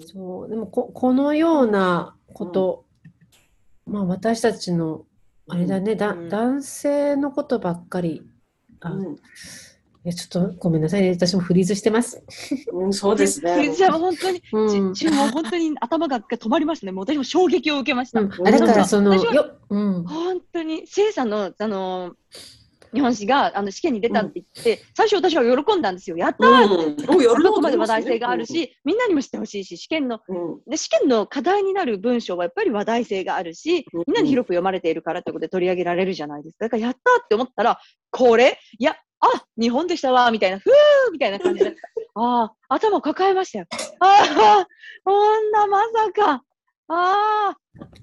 [0.07, 2.84] そうでもここのようなこと、
[3.86, 5.07] まあ私たちの
[5.49, 8.22] あれだね、だうん男性のことばっかり。
[8.80, 9.16] あ、いうん
[10.09, 12.22] やちょっとごめんなさいね、私もフリーズしてます。
[12.72, 13.55] うん、そうですね。
[13.57, 16.93] クリスチャンも本当に、うんちちもう本当に頭が止まりましたね。
[16.93, 18.20] もう私も衝撃を受けました。
[18.20, 22.14] うんあだからそのよ、うん、本当に、シェイさんの、あの
[22.93, 26.16] 日本史があの試験に出たって言って、最初私は喜んだんですよ。
[26.16, 27.05] やったーって。
[27.05, 36.66] うん、もう夜どこまで話題性があるし、みんなにも知ってほしいし、試験の、うん、で試験の課題になる文章はやっぱり話題性があるし、うんみんなに広く読まれているからってことで取り上げられるじゃないですか。
[36.66, 37.78] だからやったーって思ったら、
[38.11, 38.59] これ？
[38.78, 40.72] いや、あ日本でしたわみたいな、ふー
[41.12, 41.74] みたいな感じで、
[42.14, 43.66] ああ、頭抱えましたよ。
[44.01, 44.07] あ
[44.62, 44.66] あ、
[45.05, 46.43] こんなまさか、
[46.91, 47.57] ああ、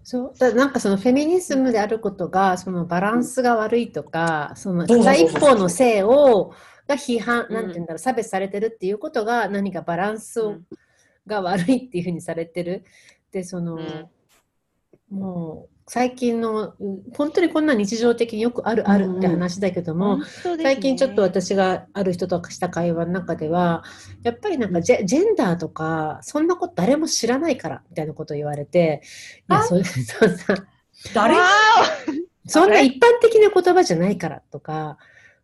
[0.03, 0.33] そう。
[0.37, 6.53] だなんかそのフェミニズムであることがそのバランスが悪いとか、そのそうそうそう片一方の性を
[6.87, 7.53] が批判、うん。
[7.53, 10.65] なんて言うんだろう差別されてるっていうことが何かバランスを、うん。
[11.27, 12.83] が悪いっていうふうにされてる。
[13.31, 14.09] でその、うん。
[15.09, 20.63] もう最近のうん本当にこんな日常的によくあるあるって話だけども、本当ですね。
[20.63, 23.83] 最近ちょっと私がある人とした会話の中では
[24.23, 29.01] やっぱりなんかジェジェンダーとかそんなこと誰も知らないからみたいなことを言われて
[29.47, 30.55] いやあそ そうさ
[31.13, 31.35] 誰？
[31.35, 31.45] わ
[32.47, 34.97] そんな一般的な言葉じゃないからとか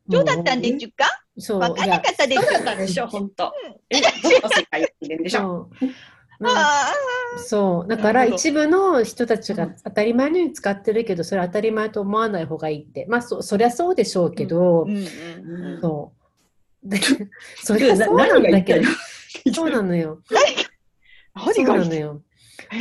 [0.10, 1.06] ーどうだったんでちゅか？
[1.38, 3.54] そうわかんなかったでちゅそうだか ったでしょ、本当。
[3.90, 4.08] え、ど
[4.42, 5.70] この世界でしょ。
[6.42, 6.94] そうなんあ
[7.38, 7.90] そう。
[7.90, 9.76] だから一部の人たちがうん。
[9.84, 13.06] 当たり前のように使ってるけどそれ当たり前と思わない方がいいって。
[13.08, 14.88] まあそそりゃそうでしょうけど、
[15.82, 16.12] そ
[16.84, 16.90] う。
[16.90, 16.98] で
[17.64, 18.88] そりゃそうなんだけど。
[19.54, 20.22] そうなのよ。
[20.30, 22.22] そうないのよ。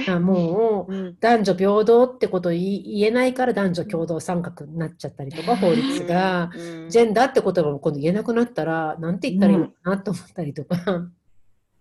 [0.09, 1.17] あもううん。
[1.21, 6.91] 男女平等ってことを言えないから男女共同参画になっちゃったりとか法律が、うん。
[6.91, 10.77] ジェンダーって言葉も今度言えなくなったらなんて言ったらいいのかなと思ったりとか、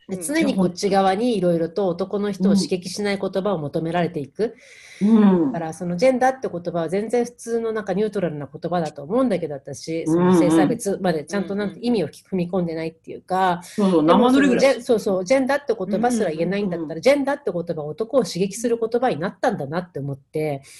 [0.09, 0.23] でうん。
[0.23, 4.55] 常にこっち側にいろいろと男の人を刺激しない言葉を求められていく、
[5.01, 5.51] うん。
[5.51, 10.05] だからそのジェンダーって言葉は全然普通のなんかニュートラルな言葉だと思うんだけど私。
[10.05, 14.63] その性差別までちゃんとなんて意味を踏み込んでないっていうか、そうそう、生ぬるぐらい。
[14.63, 20.61] そのジェそうそうジェンダーって言葉すら言えないんだったら、ジェンダーって言葉は男を刺激する言葉になったんだなって思って、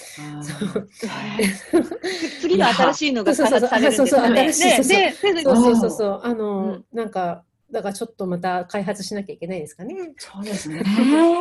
[2.42, 3.68] 次の新しいのが開発
[4.08, 4.78] されるんですよね。
[4.80, 5.56] そうそうそうねそうねそう。
[5.56, 6.22] そうそうそう。
[6.24, 6.86] あの、うん。
[6.94, 9.96] なんかだからちょっとまた開発しなきゃいけないですかね。
[10.18, 10.84] そうですね。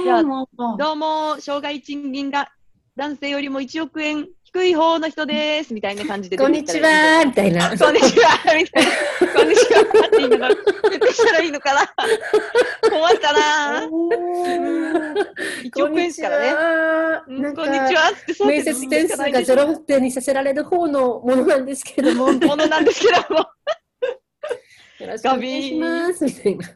[0.05, 2.51] じゃあどうも、障害賃金が
[2.97, 7.71] 男性よりも1億円低い方の人です、みたいな感じで出こんにちはみたいな。
[7.79, 9.33] こんにちはみたいな。
[9.35, 10.55] こんにちはって言いながら、
[10.91, 11.87] 言ってしたらいいのかな
[12.91, 13.89] 困ったな
[15.65, 17.55] 1億円ですからね。
[17.55, 23.47] こんにちはってそう面接点数がゼロ点にさせられる方のものなんですけれども、よものなんですけども。
[25.07, 26.69] ろしくお願いしますみたいな。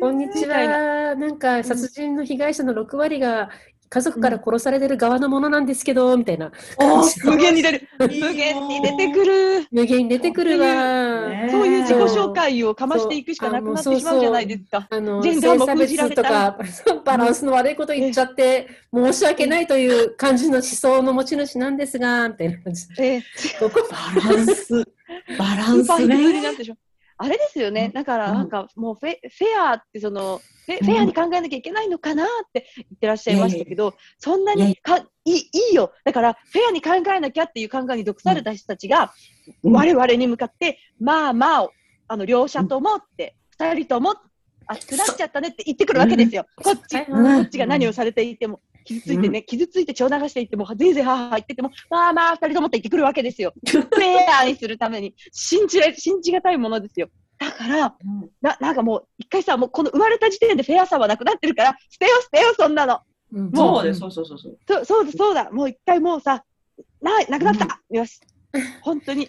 [0.00, 1.14] こんにちは。
[1.14, 3.50] なんか殺人の被害者の6割が
[3.88, 6.50] 家族から殺されてる側のものなんですけど、みたいな。
[7.24, 7.88] 無限に出る。
[7.98, 9.66] 無限に出てくる。
[9.70, 11.28] 無限に出てくるわ。
[11.28, 14.86] ねそういう自己紹介をかましていくしかなくなってしまうじゃないですか。
[14.90, 24.84] あのジェンダーも性差封じられた別とかバランスの悪いこと言っちゃって申し訳ないという感じの思想の持ち主なんですが、みたいな感じバランス。
[25.38, 26.85] バランスね。
[27.18, 27.90] あれですよね。
[27.94, 28.36] だから、うん。
[28.36, 35.92] なんか、もうフェ、フェアって、その、フェフェアに考えなきゃいけないのかなって言ってらっしゃいましたけど、そんなにかいいいいよ。
[36.04, 39.14] だから、フェアに考えなきゃっていう考えに毒された人たちが、
[39.62, 39.72] うん。
[39.72, 41.68] 我々に向かって、まあまあ、
[42.08, 44.14] あの、両者ともって、二人とも、
[44.68, 46.44] 熱くなっちゃったねって言ってくるわけですよ。
[46.56, 47.36] こっち、うん。
[47.36, 53.52] こっちが何をされていても、傷ついてね、傷ついて血を流していっても、ぜいぜいはーはー言ってても、まあまあ、二人ともって言ってくるわけですよ。
[53.66, 57.08] フェアにするために、信じられ、信じがたいものですよ。
[57.38, 57.94] だから、
[58.40, 63.00] な、なんかもう、一回さ、もうこの生まれた時点でフェアさはなくなってるから、捨てよ捨てよ、そんなの。
[63.32, 64.58] うんそうです、そうそうそうそう。
[64.66, 66.44] そう、そうだ、そうだ、もう一回もうさ、
[67.00, 68.20] な、なくなった、よし。
[68.82, 69.28] 本当に。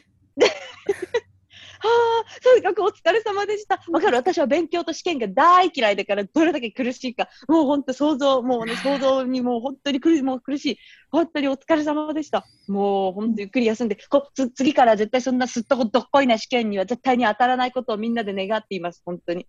[2.43, 3.81] とにかくお疲れ様でした。
[3.89, 7.29] わかる私は勉強と試験が大嫌いだから、どれだけ苦しいか。
[7.47, 10.79] もう本当想像、もうね、想像にもう本当に苦しい、もう苦しい。
[11.11, 12.45] 本当にお疲れ様でした。
[12.67, 19.01] もう本当ゆっくり休んで、こつ次から絶対そんなすっとこどっこいな試験には絶対に当たらないことをみんなで願っています。
[19.05, 19.45] 本当に。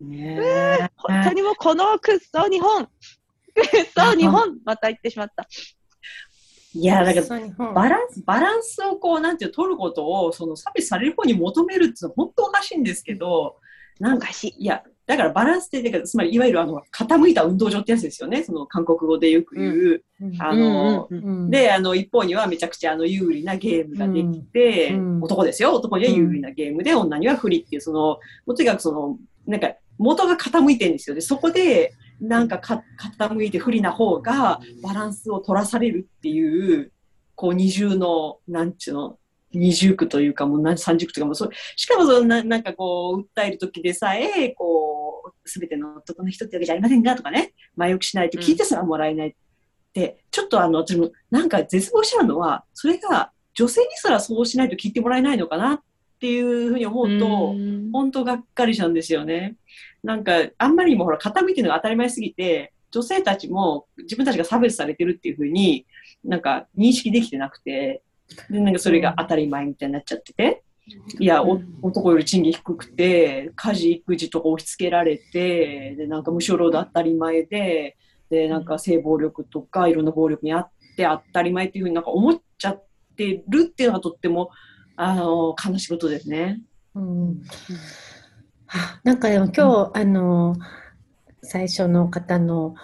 [0.97, 2.85] 本当にもうこのくっそ日本。
[2.85, 4.59] くっそ日本。
[4.65, 5.49] また言ってしまった。
[6.75, 13.57] いや、だからバランス、バランスをこう、なんていうの取ることを、その差別される方に求めるっていうのは本当おかしいんですけど、
[14.01, 14.63] なんか、しい。
[14.63, 18.45] いや、だからバランスって、だからつまりいわゆるあの、傾いた運動場ってやつですよね。
[18.45, 20.03] その韓国語でよく言う。
[20.21, 25.75] うんあの、うんうんうんで、あの、一方にはめちゃくちゃあの、有利なゲームができて、うん男ですよ。
[25.75, 29.17] 男には有利なゲームで、女には不利っていう、その、もうとにかくその、
[29.47, 31.23] なんか、元が傾いてるんですよね。
[31.23, 32.83] そこで、なんかか
[33.19, 36.93] 傾いて不利な方がバランスを取らされるっていう、
[37.35, 39.19] こう二重の、なんちゅうの、
[39.53, 49.35] 二重苦というか、もう何三重苦というか、もうそう、しかもそのななんかこう、訴える時でさえ、こう、すべての男の人ってわけじゃありませんがとかね、前置きしないと聞いてすらもらえないっ
[49.93, 55.81] て、ちょっとあの、私もなんか絶望しちゃうのは、それが女性にすらそうしないと聞いてもらえないのかなっ
[56.21, 59.57] ていうふうに思うと、うん本当がっかりしたんですよね。
[60.03, 65.87] なんか、あんまりにもほら、傾いてるのが当たり前すぎて、女性たちも自分たちが差別されてるっていうふうに、
[66.25, 68.03] なんか認識できてなくて、
[68.51, 70.63] で、なんかそれが当たり前みたいになっちゃってて、
[71.19, 77.97] いや、お男より賃金低くて、家事、育児とか押し付けられて、で、なんか無償労働当たり前で、
[78.31, 82.85] で、なんか性暴力とかいろんな暴力にあって当たり前っていうふうになんか思っちゃっ
[83.17, 84.51] てるっていうのがとっても、
[84.97, 86.61] あの、悲しいことですね。
[86.95, 87.27] うん。
[87.29, 87.35] は
[89.05, 90.57] なんかでも今日、あの、
[91.43, 92.75] 最初の方の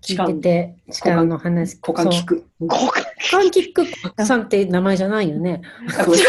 [0.00, 2.46] 聞いてて、時間の話、股間聞く。
[2.60, 5.60] ここ股間キックさんって名前じゃないよね。
[5.88, 6.24] 私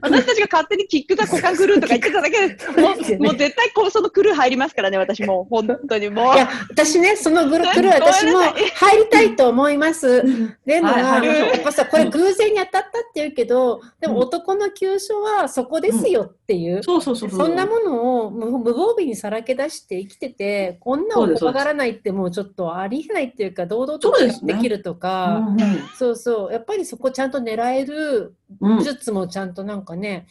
[0.00, 5.42] 私たちが勝手にキックザ股間クルーとか言ってただけで、もうもう絶対こうそのクルー入りますからね、私も。
[5.42, 6.34] う本当にもう。
[6.34, 6.38] い。
[6.38, 10.22] や、私ね、そのグループル私も入りたいと思います。
[10.64, 11.20] でも、や
[11.56, 16.82] っぱさ、これ偶然に当たったって言うけど、でも男の急所はそこですよっていう。
[16.82, 25.58] そうそうそうそんなものを無無防備にさらけ出して生きてて、女を怖がらないってもうちょっとありえないっていうか、堂々とできるとか、うん
[25.96, 28.78] そうそう、やっぱりそこちゃんと狙えるうん。
[28.78, 30.26] 技術もちゃんとなんかね、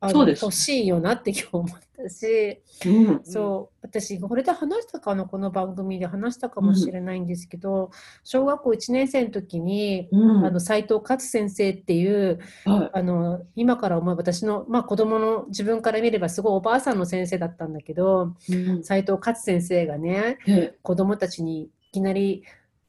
[0.00, 0.44] あのそうです。
[0.44, 7.90] 欲しいよなって今日思ったし、うんそう、私、これで話したかな、この番組で話したかもしれないんですけど、
[8.22, 10.46] 小学校1年生の時に、うん。
[10.46, 18.84] あの斉藤勝先生っていうはあの今から思えば私の、まあ、子供の自分から見ればすごいおばあさんの先生だったんだけどいうん。
[18.84, 20.74] 斉藤勝先生がねえ。
[20.82, 22.44] 子供たちにいきなり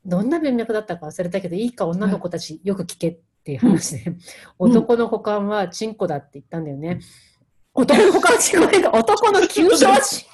[0.05, 4.19] どんな文脈だったか忘れたけどいいか女の子たちよく聞けっていう話で、うん。
[4.57, 6.99] 男の股間はチンコだって言ったんだよね。
[7.73, 10.27] 男の股間はチンコだけど男の急所はチン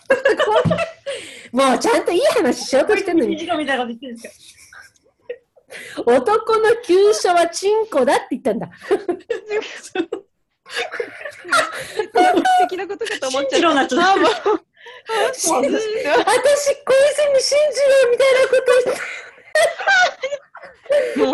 [1.51, 3.37] コもうちゃんといい話しようとしてるのに。
[6.05, 8.69] 男の急所はチンコだって言ったんだ。
[12.13, 14.27] 素敵なことかと思っちゃっと あもう
[15.27, 15.71] 私、小泉
[17.41, 18.55] 進次郎みたいなこ
[18.85, 19.25] と
[21.17, 21.33] もう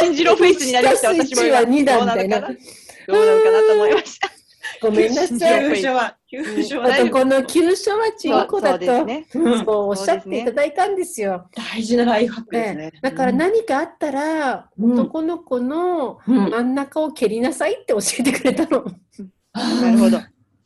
[0.00, 1.46] 信じろフェイスになりました、私も今。
[1.46, 2.58] 一は二だどうなみたいなのかな
[3.08, 4.30] どうなのかなと思いました。
[4.80, 5.70] ごめんなさい。
[5.70, 9.26] 急所は、急所は大男の急所はチンコだそうと、ですね。
[9.34, 11.48] うんそうおっしゃっていただいたんですよ。
[11.72, 12.92] 大事なライフハックですねね。
[13.00, 18.84] だから何かあったら、うん男の子のうん真ん中を蹴りなさいって教えてくれたの。
[19.54, 20.20] なるほど。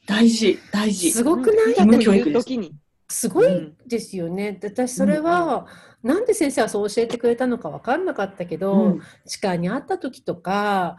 [0.06, 1.10] 大事、大事。
[1.10, 2.74] すごくない、義務教育です言う時に。
[3.08, 4.52] すごいですよね。
[4.52, 5.66] で私それは、
[6.02, 10.96] なんで先生はそう教えてくれたのか分かんなかったけど、うん地下にあった時とか、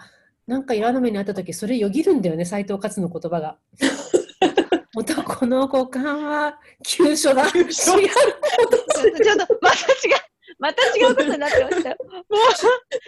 [0.48, 3.58] なんか嫌な目にあった時、それよぎるんだよね、斎藤勝の言葉が。
[4.96, 7.44] 男の股間は急所だ。
[7.44, 10.18] 違うことちょっと、また違う、
[10.60, 11.98] また違うことになってましたよ。
[12.30, 12.38] も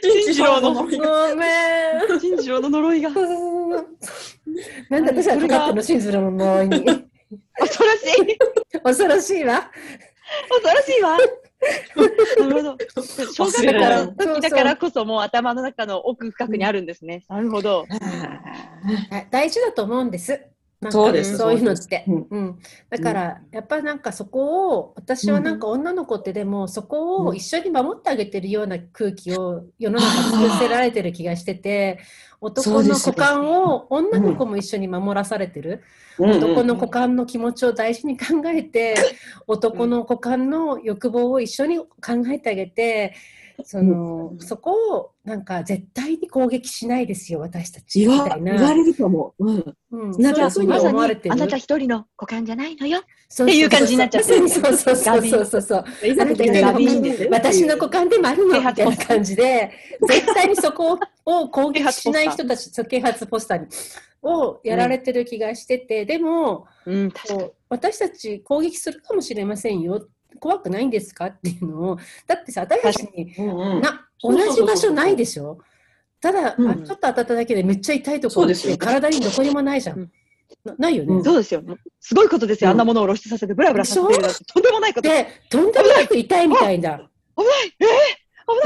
[0.03, 0.99] 信じろのごめん。
[2.15, 3.09] う、信じろの呪いが。
[4.89, 7.09] なんで私はかかってるの、シンズロの呪いに。
[7.59, 8.37] 恐ろしい。
[8.83, 9.71] 恐ろしいわ。
[10.49, 11.17] 恐ろしいわ。
[12.39, 12.77] なるほど。
[13.33, 17.23] 小学校の時だからこそもう頭の中の奥深くにあるんですね。
[17.29, 17.85] なるほど。
[17.89, 20.41] はい大事だと思うんです。
[20.89, 22.05] そうですそういうのって。
[22.07, 22.59] うんうん、
[22.89, 31.99] だから、やっぱりなんかそこを私はなんか女の子ってでもそこを一緒に守ってあげてるような空気を世の中に作せられてる気がしてて
[32.41, 35.83] 男の股間を女の子も一緒に守らされてる、
[36.17, 38.95] 男の股間の気持ちを大事に考えて、
[39.47, 41.87] 男の股間の欲望を一緒に考
[42.27, 43.13] えてあげて、
[43.63, 48.01] その、そこをなんか絶対に攻撃しないですよ、私たち。
[48.01, 48.53] 言わみたいな。
[48.53, 49.33] 言われるかも。
[49.39, 49.75] うん。
[49.91, 51.33] うん、なんかそういうふうにまさに思われてる。
[51.33, 53.01] あなた一人の股間じゃないのよ。
[53.27, 56.07] そっていう感じになっちゃってるそうそうそうそうそうそうそう。
[56.07, 59.71] いざという時にガビーンガビーンです私の股間でもあるの啓みた発いな感じで、
[60.07, 63.67] 絶対にそこを攻撃しない人たち、啓発ポスターに
[64.21, 67.39] をやられてる気がしてて、でもうん、確かに。
[67.39, 70.07] こう私たち攻撃するかもしれませんよ。
[70.39, 71.27] 怖くないんですか？
[71.27, 75.59] っていうのを、だってさ、私たちにうんうんな同じ場所ないでしょ？
[76.21, 79.99] ただ、うんあちょっと当たっただけでめっちゃ痛いところってそうですよ体にどこにもないじゃん。
[79.99, 80.11] うん
[80.65, 81.13] なないよね。
[81.13, 81.61] うんそうですよ。
[81.99, 82.71] すごいことですよ。
[82.71, 85.07] うんあんなものを露出させて、ブラブラさせてるなんてとんでもないこと。
[85.07, 87.09] で、とんでもなく痛いみたいだ。
[87.37, 87.85] 危ないえ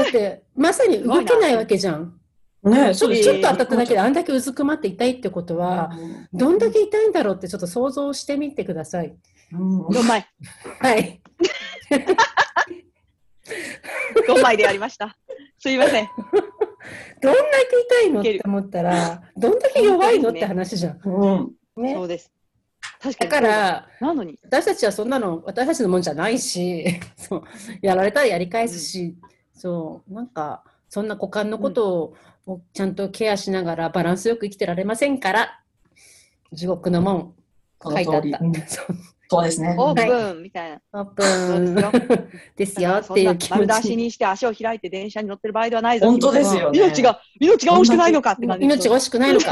[0.02, 2.18] だって、まさに動けないわけじゃん。
[2.64, 5.90] ねちょそうですちょっと当たっただけであんだけうずくまって痛いってことは、
[6.32, 9.14] どんだけ痛いんだろうってちょっと想像してみてください。
[9.52, 10.26] うん4枚。
[10.80, 11.20] はい。
[14.26, 15.16] 4枚でやりました。
[15.58, 16.08] すいません。
[17.22, 21.00] どんだけ痛いのって思ったら、どんだけ弱いのって話じゃん。
[21.04, 21.26] う
[21.80, 22.30] んねそうです。
[23.00, 23.30] 確かだに。
[23.30, 24.38] から、なのに。
[24.44, 27.44] 私たちはそんなの私たちのもんじゃないし そう
[27.82, 29.16] やられたらやり返すし、
[29.54, 32.14] そうなんかそんな股間のこと
[32.46, 35.60] をちゃんとケアしながらバランスよく生きてられませんから
[36.52, 37.34] 地獄の門
[37.78, 38.38] こ書いてあった。
[38.40, 38.52] うん
[39.28, 39.74] そうですね。
[39.78, 40.80] オープンみたいな。
[41.00, 41.74] オープン
[42.56, 46.06] ですよ っていう気持丸出しちにして足を開いて電車に乗ってる場合ではないぞ。
[46.06, 46.78] 本当ですよね。
[46.78, 48.64] 命が、命が惜しくないのかって感じ。
[48.64, 49.46] 命が惜しくないのか、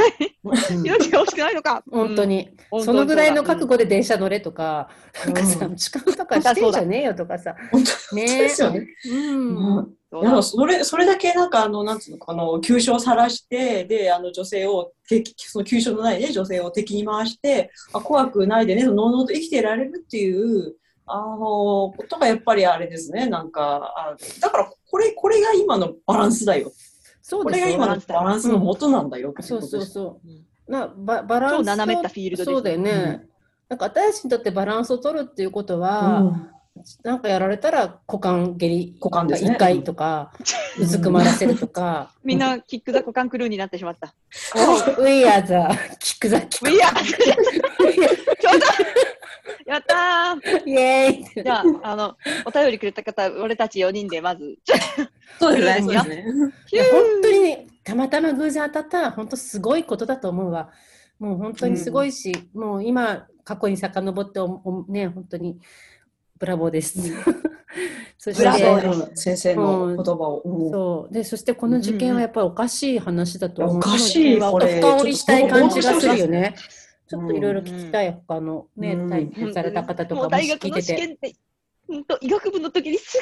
[0.44, 0.48] う
[0.82, 1.82] ん命が惜しくないのか。
[1.90, 4.88] 本当に、うんそのぐらいの覚悟で電車乗れとか、
[5.26, 8.86] うんなんかさ痴漢とかしてんじゃねえよとかさ本当ねですよね。
[9.10, 20.74] うんうんそれそれだけなんかあのなんつうのこの急所を晒してであの女性を敵その急所のないね女性を敵に回してあ怖くないでねのうのうと生きてられるっていう
[21.06, 26.72] あのことがやっぱりあれですねなんかあだからこれこれが今のバランスだよ。
[27.22, 29.84] そうこれが今のバランスの元なんだよっていそうそうう。
[29.86, 30.20] そ
[30.68, 33.28] うなババランスを超斜めったフィールドですねそうだよね、うん。
[33.70, 36.50] なんか私たちにとってバランスを取るっていうことことは、
[37.04, 39.52] なんかやられたら股間蹴り股間ですね。
[39.52, 40.32] 1回とか、
[40.78, 44.14] うずくまらせるとか、 みんなキックザ股間クルーになってしまった。
[44.98, 46.70] We are the キックザキック。
[46.70, 48.66] いや、ちょうど
[49.66, 50.68] やったー。
[50.68, 51.44] イエーイ。
[51.44, 52.16] じゃあ、あの、
[52.46, 54.56] お便りくれた方、俺たち4人でまず、
[55.38, 55.98] そうですね。
[56.00, 56.24] すね。
[56.72, 60.70] いや本当にねたまたま偶然当たったら本当すごいことだと思うわ。
[61.18, 65.58] もう本当にすごいし、もう今過去に遡っておおね本当に
[66.42, 66.98] ブラボーです。
[68.18, 70.70] そしてブラボー先生の先生の言葉を、うん。
[70.72, 71.14] そう。
[71.14, 73.76] でそしてこの事件はやっぱりおかしい話だと思う。
[73.76, 74.80] おかしいこれ。
[74.80, 76.56] 深掘りしたい感じがするよね。
[77.08, 79.08] ちうんょっといろいろ聞きたい、他のね、うん。
[79.08, 81.00] 体験された方ともうかもし大学の聞いてて。
[81.00, 81.36] 試験って、
[81.88, 83.20] うんと医学部の時にす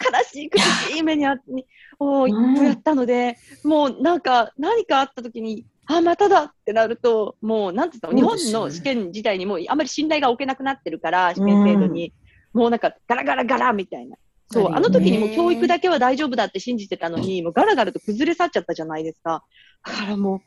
[0.00, 1.66] ごい悲しい苦しい目にあに
[1.98, 2.54] をうん。
[2.64, 12.12] やったので、もうなんか何かあった時に、あ、まただってなると、もうなんていうの、日本の試験自体にもうあんまり信頼が置けなくなってるから、試験制度に。
[12.52, 14.16] もうなんかガラガラガラみたいな。
[14.52, 19.44] そう、あの時にもう教育だけは大丈夫だって信じてたのに、もうガラガラと崩れ去っちゃったじゃないですか。
[19.86, 20.42] だからも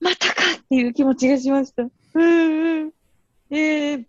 [0.00, 1.82] う、またかっていう気持ちがしました。
[1.82, 2.92] うんうん。
[3.50, 4.04] えー、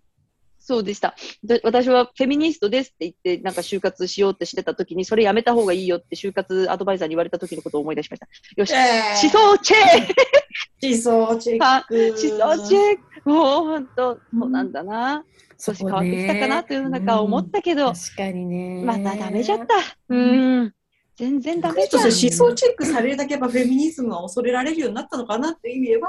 [0.66, 1.14] そうでした。
[1.44, 8.26] で私はフェミニストですって言って、なんか就活しようってしてた時に、それやめた方がいいよって就活アドバイザーに言われた時のことを思い出しました。
[8.56, 15.24] よし、思想チェッ思想チェックク思想チェックもう本当、そうなんだな。
[15.56, 18.82] 少し変わってきたかなというなんか思ったけど、確かにね。
[18.84, 19.74] またダメじゃった。
[20.08, 20.74] うん。
[21.14, 22.02] 全然ダメじゃん。
[22.02, 26.08] 思想チェックされるだけやっぱフェミニズムが恐れられるようになったのかなっていう意味では、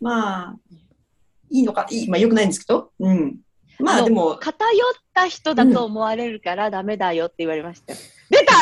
[0.00, 0.56] まあ、
[1.50, 3.40] いいのか、いい、まあ良くないんですけど、うん。
[3.80, 7.98] まあでも、偏った人だと思われるからダメだよって言われましたよ。
[8.30, 8.54] 出た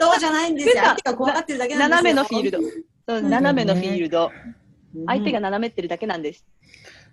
[0.00, 0.74] そうじゃないんですよ。
[0.74, 2.14] 出た相手が怖がってるだけなんですよ。
[2.14, 2.58] 斜めのフィールド。
[3.06, 4.26] そうね斜めのフィールド。
[4.26, 4.54] うん
[5.06, 6.46] 相手が斜めってるだけなんです。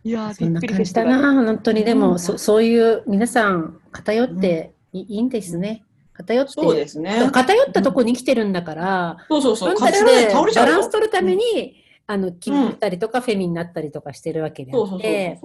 [0.03, 1.21] いやびっくり感じだフェスティバル。
[1.21, 5.83] な、本当にでも、うんそそういう皆さん偏っていいいんですね。
[6.13, 7.29] 偏ってそうですね。
[7.31, 9.75] 偏ったとこに来てるんだから、そうそうそう。
[9.79, 11.80] バランス取るために、
[12.11, 15.39] あの決めたりとか、フェミになったりとかしてるわけであって、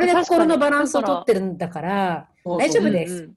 [0.00, 3.30] れで心のバランスを取ってるんだから、大丈夫です。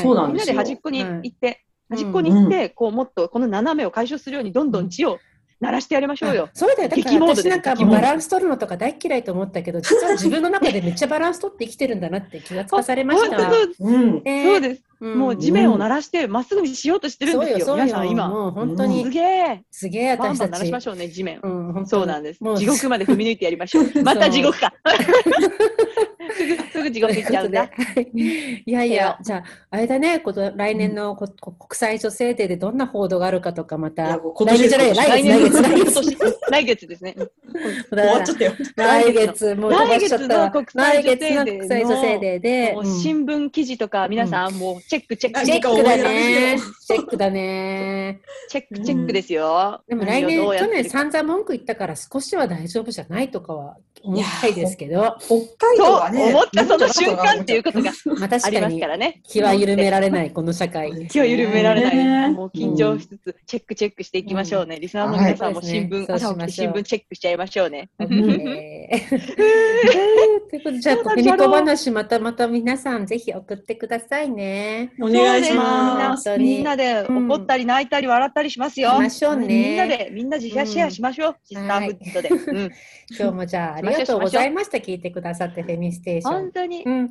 [0.00, 1.60] そうなんみんなで端っこに行って、はい
[1.90, 5.18] 端っこに行って、こうもっとこの斜めを解消するようにどんどん血を
[5.60, 6.48] 鳴らしてやりましょうよ。
[6.54, 6.88] そうだよ。
[6.88, 13.50] だから激モードです私なんかバランス取るのとか大嫌いと思ったけど、実は自分の中でめっちゃバランス取って生きてるんだなって気がつかされました。
[13.50, 14.82] そうです。
[15.04, 17.74] もう地面を鳴らしてまっすぐにしようとしてるんですよ。
[17.74, 18.28] 皆さん今。
[18.28, 19.62] もう本当すに、げえ。
[19.70, 20.80] すげえ私たちバン鳴らしま。
[20.80, 21.40] しょうね、地面。
[21.86, 23.84] そうなんです地獄まで踏み抜いてやりましょう。
[24.02, 24.72] また地獄か。
[26.84, 27.68] すぐ、地獄行っちゃうんだ。
[27.68, 27.72] と
[28.14, 36.02] いやいや、じゃあ、あれだね、こと来年のここ国際女性デーでどんな報道があるかとか、まいた今年じゃないよ、来月、来月、来今月。
[36.02, 37.16] 年来月ですね。
[37.90, 38.52] 終わっちゃったよ。
[38.76, 46.86] 来月、もう来月の国際女性デーで、新聞記事とか皆さんもうチェックチェックあチェッククだねし。
[46.86, 48.20] チェックだね。
[48.48, 49.80] チェックチェックですよ。
[49.88, 56.30] でも来年、去年散々文句言ったから少しは大丈夫じゃないとかは思いたいですけど、北海道とはね。
[56.30, 59.20] 思ったその瞬間っていうことがまああります確からね。
[59.24, 61.06] 気は緩められない、この社会。
[61.08, 61.96] 気を緩められない。
[61.96, 64.78] ねもう緊張しつつ、チェックチェックしていきましょうね。
[64.80, 67.90] リスナーの皆さんも新聞、はい朝起きて新聞チェックしちゃいましょうね。
[67.98, 69.64] えー
[70.50, 74.92] ということで、じゃあ、そうなんフェミだろうコ話、またまた皆さんぜひ送ってくださいね。
[75.00, 76.38] お願いします。
[76.38, 78.90] みんなで怒ったり泣いたり笑ったりしますよ。
[78.90, 81.36] しましょうねみんなで、みんなでシェアシェアしましょう。
[81.44, 82.28] シスターフットで。
[82.28, 82.70] うん
[83.18, 84.78] 今日もじゃあ、ありがとうございました。
[84.78, 86.52] 聞いてくださって、フェミステーション。
[86.64, 87.10] 本当にうん。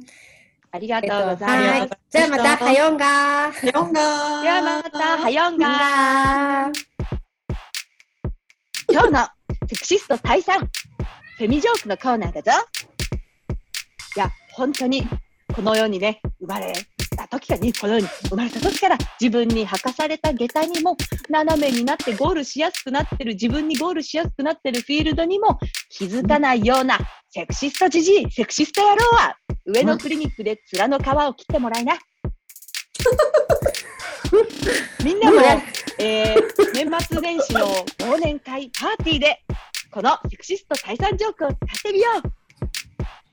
[0.71, 1.93] ありがと、とうございはます。
[1.93, 1.97] い。
[2.09, 3.71] じゃあまた、はよんがー。
[3.71, 4.41] ヨンガー。
[4.41, 6.83] ではまた、はよんががー。
[8.91, 9.27] 今日の
[9.67, 10.59] セクシスト退散
[11.37, 12.51] フェミジョークのコーナーだぞ
[14.15, 15.07] いや、本当に、
[15.55, 16.73] この世にね、生まれ
[17.15, 20.97] た時から、この世に生まれた時から、自分に履かされた下駄にも、
[21.29, 25.59] 斜めになってゴールしやすくなってる、自分にゴールしやすくなってるフィールドにも
[25.89, 26.99] 気づかないような、
[27.29, 29.35] セクシストじじい、セクシスト野郎は、
[29.65, 31.97] 上のクリニックで面の皮を切ってもらいな。
[35.03, 35.41] みんなも、
[35.99, 37.67] えー年末年始の
[37.99, 39.43] 忘年会パーティーで、
[39.91, 42.42] このセクシスト退散ジョークを使ってみよう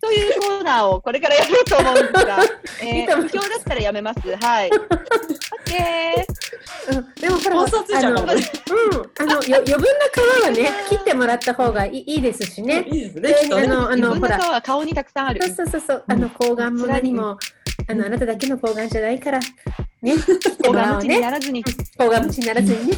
[0.00, 2.38] というコーナーをこれからやろうと思うんですが、
[2.82, 4.20] えー、いいと思う不評だったらやめます。
[4.36, 4.70] はい。
[4.72, 4.88] オッ
[5.64, 6.96] ケー。
[6.96, 9.86] うんでもほら、放送通じゃんあの、うん、あの、よ 余分な
[10.40, 12.84] 皮はね、切ってもらった方がいいいいですしね。
[12.90, 13.34] いいですね。
[13.52, 15.42] あの、あの、ほら、顔は顔にたくさんある。
[15.42, 17.38] そうそうそうそう、あの、抗がんも何も、
[17.86, 19.40] あの、あなただけの抗がんじゃないから、
[20.02, 21.20] ね、切って顔が無知にもらおうね。
[21.20, 21.64] ならずに。
[21.98, 22.96] 抗がん無知にならずにね。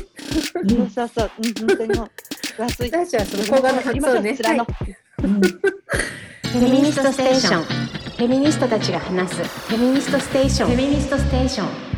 [0.54, 1.30] そうそうそう。
[1.38, 2.10] うん、本当にもう。
[2.58, 4.38] 私はその抗がんの発想ね。
[4.40, 4.66] 面の
[5.24, 5.40] うん
[6.52, 7.64] フェミニストステーション。
[7.64, 9.42] フェミニストたちが話す。
[9.42, 10.68] フェミニストステーション。
[10.68, 11.91] フェミニストステーション。